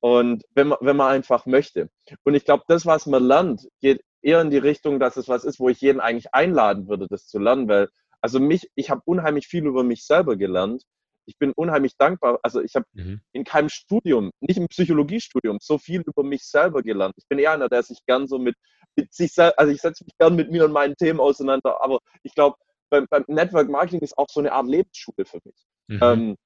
[0.00, 1.88] Und wenn man, wenn man einfach möchte.
[2.24, 5.44] Und ich glaube, das, was man lernt, geht eher in die Richtung, dass es was
[5.44, 7.88] ist, wo ich jeden eigentlich einladen würde, das zu lernen, weil
[8.20, 10.82] also mich, ich habe unheimlich viel über mich selber gelernt.
[11.26, 12.38] Ich bin unheimlich dankbar.
[12.42, 13.20] Also ich habe mhm.
[13.32, 17.14] in keinem Studium, nicht im Psychologiestudium, so viel über mich selber gelernt.
[17.18, 18.56] Ich bin eher einer, der sich gern so mit,
[18.96, 21.82] mit sich selbst, also ich setze mich gern mit mir und meinen Themen auseinander.
[21.82, 22.56] Aber ich glaube,
[22.90, 25.66] beim, beim, Network Marketing ist auch so eine Art Lebensschule für mich.
[25.88, 26.00] Mhm.
[26.02, 26.36] Ähm,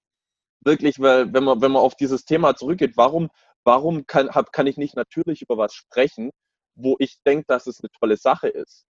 [0.65, 3.31] wirklich, weil wenn man, wenn man auf dieses Thema zurückgeht, warum,
[3.65, 6.31] warum kann, hab, kann ich nicht natürlich über was sprechen,
[6.75, 8.87] wo ich denke, dass es eine tolle Sache ist?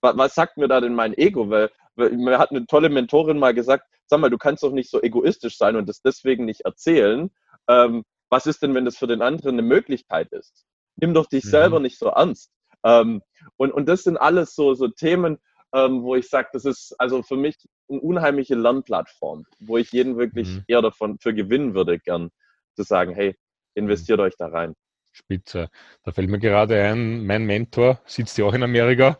[0.00, 1.50] Was, was sagt mir da denn mein Ego?
[1.50, 4.90] Weil, weil mir hat eine tolle Mentorin mal gesagt, sag mal, du kannst doch nicht
[4.90, 7.30] so egoistisch sein und das deswegen nicht erzählen.
[7.68, 10.66] Ähm, was ist denn, wenn das für den anderen eine Möglichkeit ist?
[10.96, 11.50] Nimm doch dich mhm.
[11.50, 12.50] selber nicht so ernst.
[12.84, 13.22] Ähm,
[13.56, 15.38] und, und das sind alles so, so Themen,
[15.74, 17.56] ähm, wo ich sage, das ist also für mich
[17.88, 20.64] eine unheimliche Lernplattform, wo ich jeden wirklich mhm.
[20.68, 22.30] eher davon für gewinnen würde, gern
[22.76, 23.36] zu sagen, hey,
[23.74, 24.26] investiert mhm.
[24.26, 24.74] euch da rein.
[25.12, 25.68] Spitze.
[26.04, 29.18] Da fällt mir gerade ein, mein Mentor sitzt ja auch in Amerika,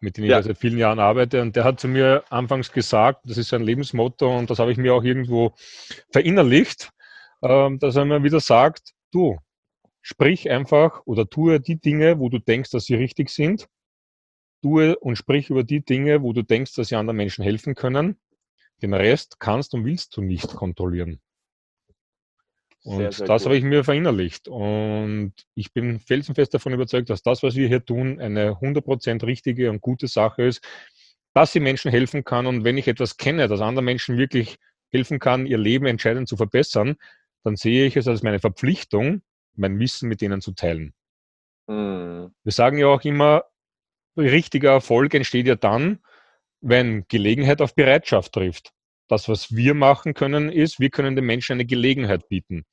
[0.00, 0.42] mit dem ich ja.
[0.42, 1.42] seit vielen Jahren arbeite.
[1.42, 4.78] Und der hat zu mir anfangs gesagt, das ist sein Lebensmotto und das habe ich
[4.78, 5.54] mir auch irgendwo
[6.12, 6.90] verinnerlicht,
[7.42, 9.38] ähm, dass er mir wieder sagt, du,
[10.00, 13.68] sprich einfach oder tue die Dinge, wo du denkst, dass sie richtig sind
[14.62, 18.18] tue und sprich über die Dinge, wo du denkst, dass sie anderen Menschen helfen können.
[18.82, 21.20] Den Rest kannst und willst du nicht kontrollieren.
[22.82, 23.46] Und sehr, sehr das gut.
[23.46, 24.48] habe ich mir verinnerlicht.
[24.48, 29.70] Und ich bin felsenfest davon überzeugt, dass das, was wir hier tun, eine 100% richtige
[29.70, 30.66] und gute Sache ist,
[31.34, 32.46] dass sie Menschen helfen kann.
[32.46, 34.58] Und wenn ich etwas kenne, das anderen Menschen wirklich
[34.90, 36.96] helfen kann, ihr Leben entscheidend zu verbessern,
[37.44, 39.22] dann sehe ich es als meine Verpflichtung,
[39.54, 40.94] mein Wissen mit denen zu teilen.
[41.66, 42.34] Mhm.
[42.42, 43.44] Wir sagen ja auch immer,
[44.16, 46.00] richtiger Erfolg entsteht ja dann,
[46.60, 48.72] wenn Gelegenheit auf Bereitschaft trifft.
[49.08, 52.64] Das, was wir machen können, ist, wir können den Menschen eine Gelegenheit bieten.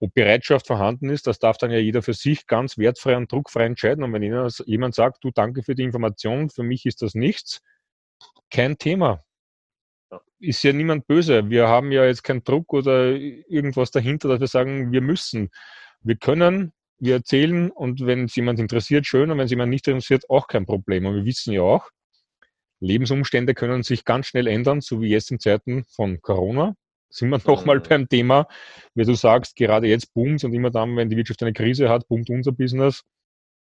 [0.00, 3.64] Ob Bereitschaft vorhanden ist, das darf dann ja jeder für sich ganz wertfrei und druckfrei
[3.64, 4.04] entscheiden.
[4.04, 7.60] Und wenn jemand sagt, du danke für die Information, für mich ist das nichts,
[8.50, 9.24] kein Thema.
[10.38, 11.50] Ist ja niemand böse.
[11.50, 15.50] Wir haben ja jetzt keinen Druck oder irgendwas dahinter, dass wir sagen, wir müssen.
[16.00, 19.86] Wir können wir erzählen und wenn es jemand interessiert, schön und wenn es jemand nicht
[19.86, 21.06] interessiert, auch kein Problem.
[21.06, 21.90] Und wir wissen ja auch,
[22.80, 26.74] Lebensumstände können sich ganz schnell ändern, so wie jetzt in Zeiten von Corona.
[27.10, 27.82] Sind wir nochmal mhm.
[27.88, 28.46] beim Thema,
[28.94, 32.06] wie du sagst, gerade jetzt boomt und immer dann, wenn die Wirtschaft eine Krise hat,
[32.08, 33.02] boomt unser Business.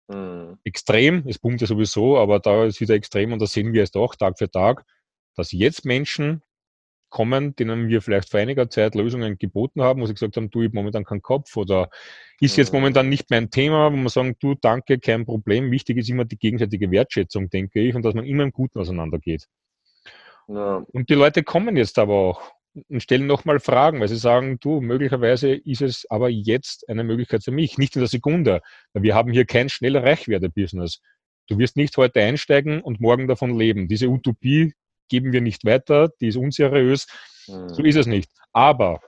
[0.08, 0.58] Mhm.
[0.64, 3.96] Extrem, es boomt ja sowieso, aber da ist wieder extrem und das sehen wir jetzt
[3.96, 4.84] auch Tag für Tag,
[5.36, 6.42] dass jetzt Menschen
[7.10, 10.62] kommen, denen wir vielleicht vor einiger Zeit Lösungen geboten haben, wo sie gesagt haben, du,
[10.62, 11.90] ich habe momentan keinen Kopf oder
[12.40, 15.70] ist jetzt momentan nicht mein Thema, wo man sagen, du, danke, kein Problem.
[15.70, 19.46] Wichtig ist immer die gegenseitige Wertschätzung, denke ich, und dass man immer im Guten auseinandergeht.
[20.48, 20.84] Ja.
[20.92, 22.52] Und die Leute kommen jetzt aber auch
[22.88, 27.42] und stellen nochmal Fragen, weil sie sagen, du, möglicherweise ist es aber jetzt eine Möglichkeit
[27.42, 28.60] für mich, nicht in der Sekunde.
[28.92, 31.00] Weil wir haben hier kein schneller Reichwerde-Business.
[31.48, 33.88] Du wirst nicht heute einsteigen und morgen davon leben.
[33.88, 34.72] Diese Utopie
[35.10, 37.06] geben wir nicht weiter, die ist unseriös.
[37.46, 37.68] Mhm.
[37.68, 38.30] So ist es nicht.
[38.52, 39.00] Aber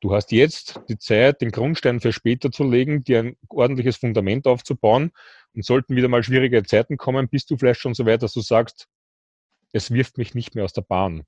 [0.00, 4.46] du hast jetzt die Zeit, den Grundstein für später zu legen, dir ein ordentliches Fundament
[4.46, 5.10] aufzubauen.
[5.54, 8.40] Und sollten wieder mal schwierige Zeiten kommen, bist du vielleicht schon so weit, dass du
[8.40, 8.86] sagst,
[9.72, 11.24] es wirft mich nicht mehr aus der Bahn.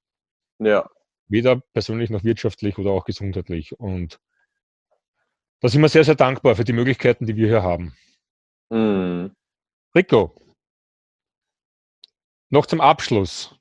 [0.59, 0.89] Ja.
[1.27, 3.79] Weder persönlich noch wirtschaftlich oder auch gesundheitlich.
[3.79, 4.21] Und
[5.61, 7.97] da sind wir sehr, sehr dankbar für die Möglichkeiten, die wir hier haben.
[8.71, 9.35] Mhm.
[9.95, 10.35] Rico,
[12.51, 13.55] noch zum Abschluss.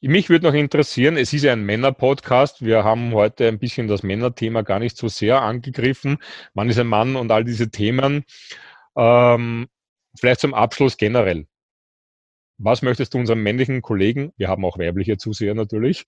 [0.00, 2.64] Mich würde noch interessieren, es ist ja ein Männer-Podcast.
[2.64, 6.18] Wir haben heute ein bisschen das Männerthema gar nicht so sehr angegriffen.
[6.54, 8.24] Mann ist ein Mann und all diese Themen.
[8.96, 9.66] Ähm,
[10.16, 11.48] vielleicht zum Abschluss generell.
[12.58, 16.04] Was möchtest du unseren männlichen Kollegen, wir haben auch weibliche Zuseher natürlich,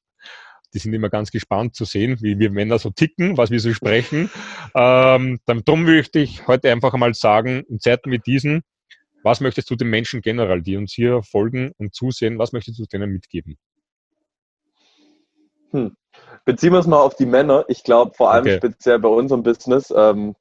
[0.72, 3.72] die sind immer ganz gespannt zu sehen, wie wir Männer so ticken, was wir so
[3.74, 4.30] sprechen.
[4.72, 8.62] Ähm, darum möchte ich heute einfach einmal sagen, in Zeiten wie diesen,
[9.24, 12.84] was möchtest du den Menschen generell, die uns hier folgen und zusehen, was möchtest du
[12.84, 13.58] denen mitgeben?
[15.72, 15.96] Hm.
[16.44, 17.64] Beziehen wir es mal auf die Männer.
[17.68, 18.56] Ich glaube, vor allem okay.
[18.56, 20.34] speziell bei unserem Business, ähm,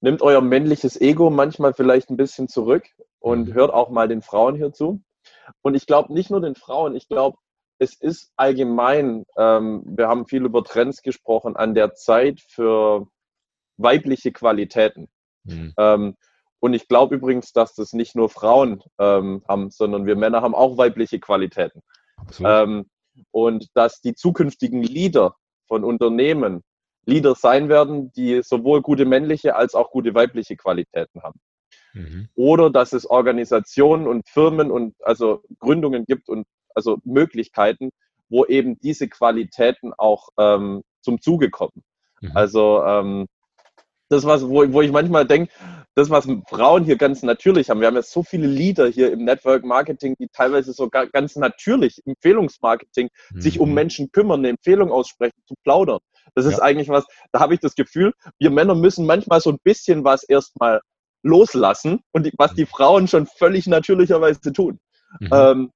[0.00, 2.84] nimmt euer männliches Ego manchmal vielleicht ein bisschen zurück
[3.20, 3.54] und mhm.
[3.54, 5.02] hört auch mal den Frauen hier zu.
[5.62, 7.38] Und ich glaube nicht nur den Frauen, ich glaube,
[7.78, 13.08] es ist allgemein, ähm, wir haben viel über Trends gesprochen, an der Zeit für
[13.78, 15.08] weibliche Qualitäten.
[15.44, 15.74] Mhm.
[15.78, 16.16] Ähm,
[16.60, 20.54] und ich glaube übrigens, dass das nicht nur Frauen ähm, haben, sondern wir Männer haben
[20.54, 21.82] auch weibliche Qualitäten.
[22.40, 22.86] Ähm,
[23.30, 25.34] und dass die zukünftigen Leader
[25.66, 26.62] von Unternehmen
[27.06, 31.38] Leader sein werden, die sowohl gute männliche als auch gute weibliche Qualitäten haben.
[31.92, 32.28] Mhm.
[32.34, 37.90] Oder dass es Organisationen und Firmen und also Gründungen gibt und also Möglichkeiten,
[38.28, 41.84] wo eben diese Qualitäten auch ähm, zum Zuge kommen.
[42.20, 42.30] Mhm.
[42.34, 43.26] Also ähm,
[44.14, 45.52] das, was, wo, wo ich manchmal denke,
[45.94, 47.80] das, was Frauen hier ganz natürlich haben.
[47.80, 52.02] Wir haben ja so viele Leader hier im Network Marketing, die teilweise so ganz natürlich
[52.04, 53.40] Empfehlungsmarketing mhm.
[53.40, 53.74] sich um mhm.
[53.74, 56.00] Menschen kümmern, eine Empfehlung aussprechen, zu plaudern.
[56.34, 56.62] Das ist ja.
[56.62, 60.24] eigentlich was, da habe ich das Gefühl, wir Männer müssen manchmal so ein bisschen was
[60.24, 60.80] erstmal
[61.22, 64.78] loslassen und die, was die Frauen schon völlig natürlicherweise tun.
[65.20, 65.28] Mhm.
[65.32, 65.70] Ähm,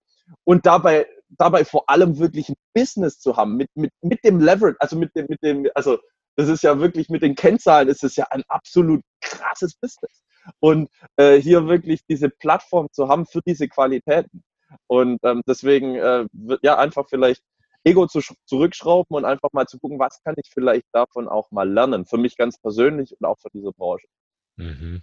[0.45, 4.77] und dabei, dabei vor allem wirklich ein Business zu haben, mit, mit, mit dem Leverage,
[4.81, 5.99] also mit dem, mit dem, also
[6.39, 10.23] das ist ja wirklich mit den Kennzahlen ist es ja ein absolut krasses Business.
[10.61, 14.45] Und äh, hier wirklich diese Plattform zu haben für diese Qualitäten.
[14.87, 16.27] Und ähm, deswegen äh,
[16.63, 17.43] ja einfach vielleicht
[17.83, 21.69] Ego zu, zurückschrauben und einfach mal zu gucken, was kann ich vielleicht davon auch mal
[21.69, 22.07] lernen.
[22.07, 24.07] Für mich ganz persönlich und auch für diese Branche.
[24.55, 25.03] Mhm.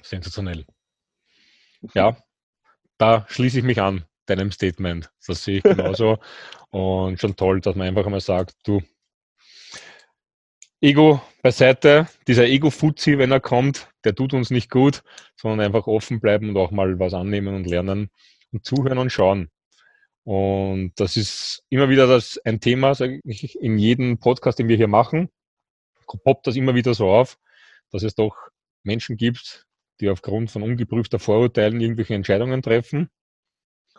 [0.00, 0.64] Sensationell.
[1.92, 2.16] Ja,
[2.96, 5.12] da schließe ich mich an, deinem Statement.
[5.26, 6.18] Das sehe ich genauso.
[6.70, 8.80] und schon toll, dass man einfach mal sagt, du,
[10.80, 15.02] Ego beiseite, dieser Ego-Fuzzi, wenn er kommt, der tut uns nicht gut,
[15.36, 18.10] sondern einfach offen bleiben und auch mal was annehmen und lernen
[18.52, 19.50] und zuhören und schauen.
[20.24, 24.76] Und das ist immer wieder das ein Thema, sage ich, in jedem Podcast, den wir
[24.76, 25.28] hier machen,
[26.06, 27.38] poppt das immer wieder so auf,
[27.90, 28.36] dass es doch
[28.82, 29.66] Menschen gibt,
[30.00, 33.10] die aufgrund von ungeprüfter Vorurteilen irgendwelche Entscheidungen treffen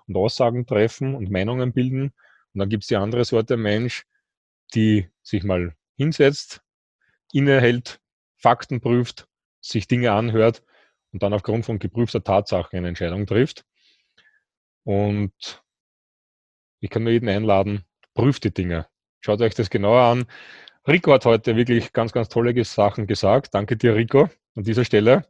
[0.08, 2.14] und Aussagen treffen und Meinungen bilden.
[2.54, 4.06] Und dann gibt es die andere Sorte Mensch,
[4.74, 6.62] die sich mal hinsetzt,
[7.32, 8.00] innehält,
[8.38, 9.28] Fakten prüft,
[9.62, 10.64] sich Dinge anhört
[11.12, 13.66] und dann aufgrund von geprüfter Tatsache eine Entscheidung trifft.
[14.84, 15.64] Und
[16.80, 18.88] ich kann nur jeden einladen, prüft die Dinge.
[19.22, 20.26] Schaut euch das genauer an.
[20.88, 23.56] Rico hat heute wirklich ganz, ganz tolle Sachen gesagt.
[23.56, 25.28] Danke dir, Rico, an dieser Stelle.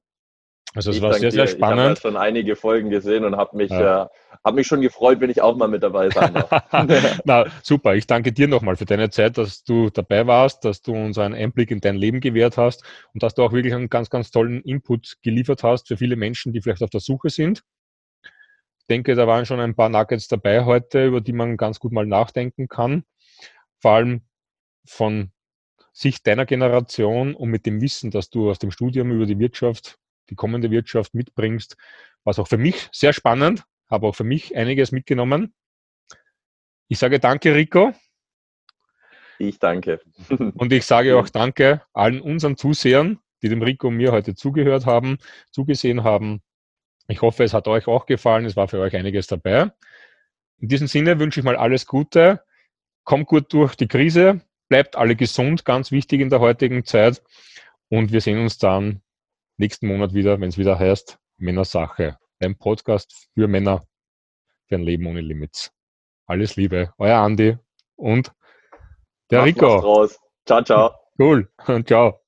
[0.76, 1.80] Also es war sehr, sehr spannend.
[1.80, 4.03] Ich habe schon einige Folgen gesehen und habe mich, ja.
[4.03, 4.07] äh,
[4.43, 6.51] hab mich schon gefreut, wenn ich auch mal mit dabei sein darf.
[7.23, 7.95] Na, super.
[7.95, 11.34] Ich danke dir nochmal für deine Zeit, dass du dabei warst, dass du uns einen
[11.34, 14.61] Einblick in dein Leben gewährt hast und dass du auch wirklich einen ganz, ganz tollen
[14.63, 17.63] Input geliefert hast für viele Menschen, die vielleicht auf der Suche sind.
[18.80, 21.93] Ich denke, da waren schon ein paar Nuggets dabei heute, über die man ganz gut
[21.93, 23.05] mal nachdenken kann.
[23.80, 24.21] Vor allem
[24.86, 25.32] von
[25.93, 29.97] Sicht deiner Generation und mit dem Wissen, dass du aus dem Studium über die Wirtschaft
[30.30, 31.78] die kommende Wirtschaft mitbringst.
[32.23, 35.53] War es auch für mich sehr spannend, habe auch für mich einiges mitgenommen.
[36.88, 37.93] Ich sage danke, Rico.
[39.38, 40.01] Ich danke.
[40.55, 44.86] Und ich sage auch danke allen unseren Zusehern, die dem Rico und mir heute zugehört
[44.86, 45.17] haben,
[45.51, 46.41] zugesehen haben.
[47.07, 48.45] Ich hoffe, es hat euch auch gefallen.
[48.45, 49.71] Es war für euch einiges dabei.
[50.57, 52.41] In diesem Sinne wünsche ich mal alles Gute.
[53.03, 54.41] Kommt gut durch die Krise.
[54.69, 57.21] Bleibt alle gesund, ganz wichtig in der heutigen Zeit.
[57.89, 59.01] Und wir sehen uns dann
[59.58, 62.18] nächsten Monat wieder, wenn es wieder heißt Männersache.
[62.39, 63.86] Ein Podcast für Männer,
[64.68, 65.72] für ein Leben ohne Limits.
[66.26, 67.58] Alles Liebe, euer Andi
[67.95, 68.34] und
[69.32, 70.08] der Rico.
[70.45, 70.91] Ciao, ciao.
[71.18, 71.49] Cool.
[71.86, 72.24] Ciao.